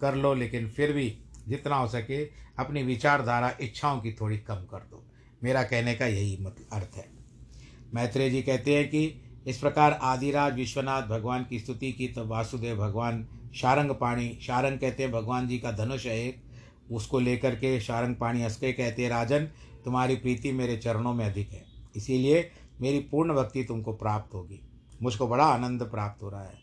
कर 0.00 0.14
लो, 0.14 0.34
लेकिन 0.34 0.68
फिर 0.68 0.92
भी 0.92 1.23
जितना 1.48 1.76
हो 1.76 1.88
सके 1.88 2.24
अपनी 2.58 2.82
विचारधारा, 2.82 3.56
इच्छाओं 3.60 4.00
की 4.00 4.12
थोड़ी 4.12 4.38
कम 4.38 4.54
कर 4.54 4.78
दो। 4.78 5.04
मेरा 5.44 5.62
कहने 5.62 5.94
का 5.94 6.06
यही 6.06 6.38
मतलब 6.40 6.66
अर्थ 6.72 6.96
है। 6.96 7.08
मैत्रेय 7.94 8.30
जी 8.30 8.42
कहते 8.42 8.76
हैं 8.76 8.88
कि 8.88 9.22
इस 9.46 9.58
प्रकार 9.58 9.92
आदिराज 9.92 10.54
विश्वनाथ 10.54 11.02
भगवान 11.02 11.44
की 11.44 11.58
स्तुति 11.60 11.92
की 11.92 12.08
तो 12.08 12.26
वासुदेव 12.26 12.76
भगवान 12.76 13.28
शारंग 13.54 13.90
पाणी, 13.90 14.38
शारंग 14.42 14.78
कहते 14.78 15.02
हैं 15.02 15.12
भगवान 15.12 15.48
जी 15.48 15.58
का 15.58 15.72
धनुष 15.72 16.06
है 16.06 16.24
एक। 16.26 16.42
उसको 16.90 17.20
लेकर 17.20 17.54
के 17.54 17.80
शारंग 17.80 18.16
पाणी 18.16 18.42
हंस 18.42 18.56
के 18.56 18.72
कहते 18.72 19.02
हैं, 19.02 19.10
राजन, 19.10 19.44
तुम्हारी 19.84 20.16
प्रीति 20.16 20.52
मेरे 20.52 20.76
चरणों 20.76 21.14
में 21.14 21.26
अधिक 21.26 21.50
है। 21.50 21.64
इसीलिए 21.96 22.50
मेरी 22.80 22.98
पूर्ण 22.98 23.34
भक्ति 23.34 23.64
तुमको 23.64 23.92
प्राप्त 23.92 24.34
होगी। 24.34 24.60
मुझको 25.02 25.28
बड़ा 25.28 25.44
आनंद 25.44 25.82
प्राप्त 25.82 26.22
हो 26.22 26.28
रहा 26.28 26.44
है। 26.44 26.58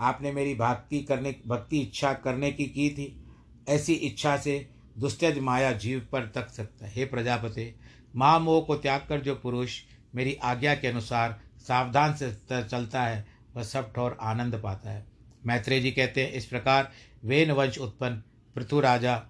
आपने 0.00 0.32
मेरी 0.32 0.54
भक्ति 0.54 1.00
करने, 1.00 1.36
भक्ति 1.46 1.78
इच्छा 1.78 2.12
करने 2.12 2.52
की 2.52 2.64
की 2.64 2.90
थी। 2.90 3.21
ऐसी 3.68 3.92
इच्छा 3.92 4.36
से 4.36 4.68
दुष्टज 4.98 5.38
माया 5.38 5.72
जीव 5.72 6.08
पर 6.12 6.26
तक 6.26 6.48
सकता 6.48 6.86
है। 6.86 7.04
प्रजापति, 7.04 7.74
महामोह 8.16 8.60
को 8.60 8.76
त्याग 8.76 9.06
कर 9.08 9.20
जो 9.20 9.34
पुरुष 9.34 9.80
मेरी 10.14 10.34
आज्ञा 10.34 10.74
के 10.74 10.88
अनुसार 10.88 11.40
सावधान 11.58 12.14
से 12.14 12.32
चलता 12.64 13.02
है, 13.02 13.26
वह 13.56 13.62
सब 13.62 13.92
ठोर 13.92 14.16
आनंद 14.20 14.60
पाता 14.62 14.90
है। 14.90 15.06
मैत्रेय 15.46 15.80
जी 15.80 15.90
कहते 15.90 16.24
हैं, 16.24 16.32
इस 16.32 16.46
प्रकार 16.46 16.92
वेन 17.24 17.50
वंश 17.50 17.78
उत्पन्न 17.78 18.22
पृथु 18.54 18.80
राजा 18.80 19.22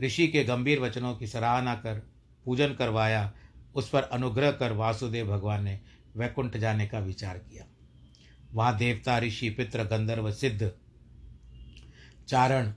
ऋषि 0.00 0.28
के 0.28 0.44
गंभीर 0.44 0.80
वचनों 0.80 1.14
की 1.14 1.26
सराहना 1.26 1.74
कर, 1.74 2.02
पूजन 2.44 2.74
करवाया, 2.74 3.32
उस 3.74 3.88
पर 3.88 4.02
अनुग्रह 4.02 4.50
कर 4.50 4.72
वासुदेव 4.72 5.26
भगवान 5.26 5.64
ने 5.64 5.80
वैकुंठ 6.16 6.56
जाने 6.56 6.86
का 6.86 6.98
विचार 6.98 7.38
किया। 7.38 7.64
वहाँ 8.52 8.76
देवता, 8.76 9.18
ऋषि, 9.18 9.50
पितृ, 9.50 9.82
गंधर्व, 9.82 10.30
सिद्ध, 10.32 10.72
चारण 12.28 12.72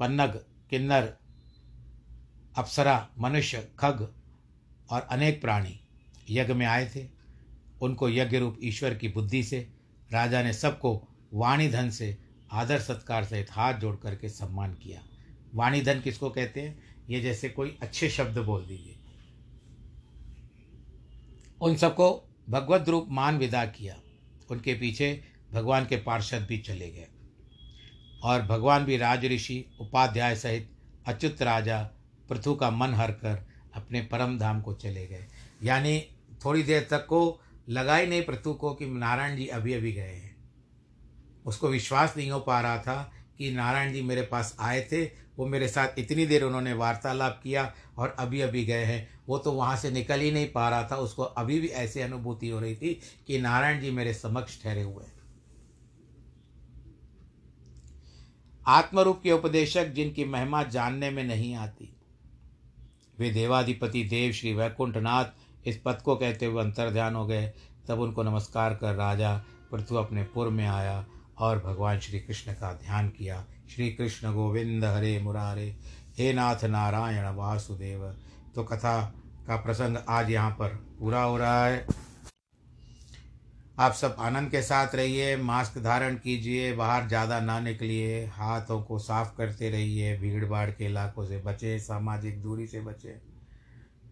पन्नग, 0.00 0.44
किन्नर, 0.70 1.16
अप्सरा, 2.56 3.08
मनुष्य, 3.18 3.68
खग 3.78 4.14
और 4.90 5.00
अनेक 5.00 5.40
प्राणी 5.40 5.80
यज्ञ 6.30 6.52
में 6.52 6.66
आए 6.66 6.90
थे। 6.96 7.08
उनको 7.82 8.08
यज्ञ 8.08 8.38
रूप 8.38 8.58
ईश्वर 8.62 8.94
की 8.94 9.08
बुद्धि 9.08 9.42
से, 9.42 9.72
राजा 10.12 10.42
ने 10.42 10.52
सबको 10.52 11.08
वाणी 11.34 11.68
धन 11.68 11.90
से, 11.90 12.18
आदर 12.52 12.80
सत्कार 12.80 13.24
सहित 13.24 13.46
हाथ 13.50 13.74
जोड़ 13.74 13.96
करके 13.96 14.28
सम्मान 14.28 14.74
किया। 14.74 15.02
वाणी 15.54 15.80
धन 15.80 16.00
किसको 16.00 16.30
कहते 16.30 16.60
हैं? 16.60 16.82
ये 17.10 17.20
जैसे 17.20 17.48
कोई 17.48 17.78
अच्छे 17.82 18.10
शब्द 18.10 18.38
बोल 18.38 18.66
दीजिए। 18.66 18.96
उन 21.62 21.76
सबको 21.76 22.30
भगवत 22.50 22.88
रूप 22.88 23.06
मान 23.10 23.38
विदा 23.38 23.66
किया। 23.66 24.00
उनके 24.50 24.74
पीछे 24.74 25.24
भगवान 25.52 25.86
के 25.86 25.96
पार्षद 25.96 26.46
भी 26.48 26.58
चले 26.58 26.90
गए। 26.90 27.08
और 28.22 28.42
भगवान 28.42 28.84
भी 28.84 28.96
राज 28.96 29.24
ऋषि 29.24 29.64
उपाध्याय 29.80 30.36
सहित 30.36 30.70
अच्युत 31.06 31.42
राजा 31.42 31.82
पृथु 32.28 32.54
का 32.54 32.70
मन 32.70 32.94
हर 32.94 33.10
कर 33.10 33.46
अपने 33.74 34.00
परम 34.02 34.38
धाम 34.38 34.60
को 34.60 34.72
चले 34.74 35.06
गए। 35.06 35.26
यानी 35.62 36.00
थोड़ी 36.44 36.62
देर 36.62 36.86
तक 36.90 37.06
को 37.06 37.40
लगा 37.68 37.96
ही 37.96 38.06
नहीं 38.06 38.22
पृथु 38.22 38.52
को 38.54 38.74
कि 38.74 38.86
नारायण 38.86 39.36
जी 39.36 39.46
अभी 39.46 39.74
अभी 39.74 39.92
गए 39.92 40.02
हैं। 40.02 40.36
उसको 41.46 41.68
विश्वास 41.68 42.14
नहीं 42.16 42.30
हो 42.30 42.40
पा 42.40 42.60
रहा 42.60 42.78
था 42.78 43.12
कि 43.38 43.50
नारायण 43.50 43.92
जी 43.92 44.02
मेरे 44.02 44.22
पास 44.22 44.56
आए 44.60 44.80
थे, 44.92 45.04
वो 45.04 45.46
मेरे 45.46 45.68
साथ 45.68 45.98
इतनी 45.98 46.26
देर 46.26 46.42
उन्होंने 46.44 46.72
वार्तालाप 46.72 47.40
किया 47.42 47.72
और 47.98 48.16
अभी 48.18 48.40
अभी 48.40 48.64
गए 48.64 48.84
हैं। 48.84 49.08
वो 49.28 49.38
तो 49.38 49.52
वहाँ 49.52 49.76
से 49.76 49.90
निकल 49.90 50.20
ही 50.20 50.30
नहीं 50.30 50.50
पा 50.52 50.68
रहा 50.68 50.88
था, 50.90 50.96
उसको 50.96 51.22
अभी 51.22 51.60
भी 51.60 51.68
ऐसी 51.68 52.00
अनुभूति 52.00 52.48
हो 52.48 52.60
रही 52.60 52.76
थी 52.76 53.00
कि 53.26 53.38
नारायण 53.40 53.80
जी 53.80 53.90
मेरे 53.90 54.14
समक्ष 54.14 54.62
ठहरे 54.62 54.82
हुए 54.82 55.04
हैं। 55.04 55.19
आत्मरूप 58.66 59.20
के 59.22 59.32
उपदेशक 59.32 59.86
जिनकी 59.86 60.24
महिमा 60.24 60.62
जानने 60.62 61.10
में 61.10 61.22
नहीं 61.24 61.54
आती। 61.54 61.94
वे 63.18 63.30
देवाधिपति 63.30 64.02
देव 64.04 64.32
श्री 64.32 64.52
वैकुंठनाथ 64.54 65.66
इस 65.66 65.80
पद 65.84 66.02
को 66.04 66.16
कहते 66.16 66.46
हुए 66.46 66.62
अंतर 66.62 66.90
ध्यान 66.90 67.14
हो 67.14 67.26
गए। 67.26 67.46
तब 67.88 68.00
उनको 68.00 68.22
नमस्कार 68.22 68.74
कर 68.74 68.94
राजा 68.94 69.36
पृथु 69.70 69.96
अपने 69.96 70.22
पुर 70.24 70.48
में 70.48 70.66
आया 70.66 71.04
और 71.38 71.58
भगवान 71.58 71.98
श्री 72.00 72.20
कृष्ण 72.20 72.52
का 72.52 72.72
ध्यान 72.74 73.08
किया। 73.08 73.44
श्री 73.70 73.90
कृष्ण 73.90 74.32
गोविंद 74.32 74.84
हरे 74.84 75.18
मुरारे, 75.22 75.74
हे 76.18 76.32
नाथ 76.32 76.64
नारायण 76.64 77.34
वासुदेव 77.34 78.04
तो 78.54 78.64
कथा 78.64 79.00
का 79.46 79.56
प्रसंग 79.56 79.96
आज 80.08 80.30
यहाँ 80.30 80.50
पर 80.50 80.68
पूरा 80.98 81.22
हो 81.22 81.36
रहा 81.38 81.66
है। 81.66 81.86
आप 83.80 83.92
सब 83.92 84.16
आनंद 84.18 84.50
के 84.50 84.62
साथ 84.62 84.94
रहिए, 84.94 85.36
मास्क 85.36 85.78
धारण 85.78 86.14
कीजिए, 86.14 86.72
बाहर 86.72 87.08
ज़्यादा 87.08 87.40
ना 87.40 87.60
निकलिए, 87.60 88.26
हाथों 88.26 88.82
को 88.82 88.98
साफ़ 88.98 89.36
करते 89.36 89.70
रहिए 89.70 90.18
भीड़ 90.18 90.44
भाड़ 90.44 90.70
के 90.70 90.84
इलाकों 90.84 91.26
से 91.26 91.38
बचे, 91.38 91.78
सामाजिक 91.78 92.42
दूरी 92.42 92.66
से 92.66 92.80
बचे। 92.80 93.20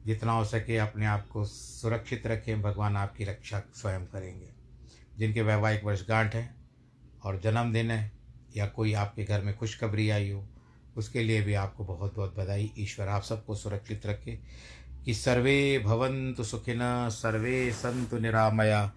जितना 0.06 0.32
हो 0.32 0.44
सके 0.44 0.76
अपने 0.76 1.06
आप 1.06 1.28
को 1.28 1.44
सुरक्षित 1.44 2.26
रखें, 2.26 2.62
भगवान 2.62 2.96
आपकी 2.96 3.24
रक्षा 3.24 3.62
स्वयं 3.74 4.06
करेंगे। 4.06 4.48
जिनके 5.18 5.42
वैवाहिक 5.42 5.84
वर्षगांठ 5.84 6.34
हैं 6.34 6.56
और 7.24 7.40
जन्मदिन 7.40 7.90
है, 7.90 8.12
या 8.56 8.66
कोई 8.66 8.92
आपके 8.92 9.24
घर 9.24 9.40
में 9.42 9.56
खुशखबरी 9.56 10.10
आई 10.10 10.30
हो, 10.30 10.48
उसके 10.96 11.22
लिए 11.22 11.42
भी 11.42 11.54
आपको 11.54 11.84
बहुत 11.84 12.16
बहुत 12.16 12.36
बधाई। 12.38 12.72
ईश्वर 12.78 13.08
आप 13.08 13.22
सबको 13.22 13.54
सुरक्षित 13.54 14.06
रखे। 14.06 14.38
कि 15.04 15.14
सर्वे 15.14 15.78
भवन्तु 15.78 16.44
सुखिन 16.44 17.08
सर्वे 17.12 17.72
संतु 17.72 18.18
निरामया। 18.18 18.92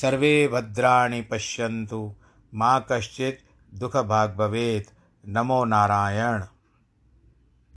सर्वे 0.00 0.48
भद्राणि 0.48 1.22
पश्यन्तु। 1.22 2.14
माँ 2.54 2.86
कश्चित् 2.92 3.40
दुख 3.74 3.96
भवे 4.36 4.86
नमो 5.28 5.64
नारायण। 5.64 6.44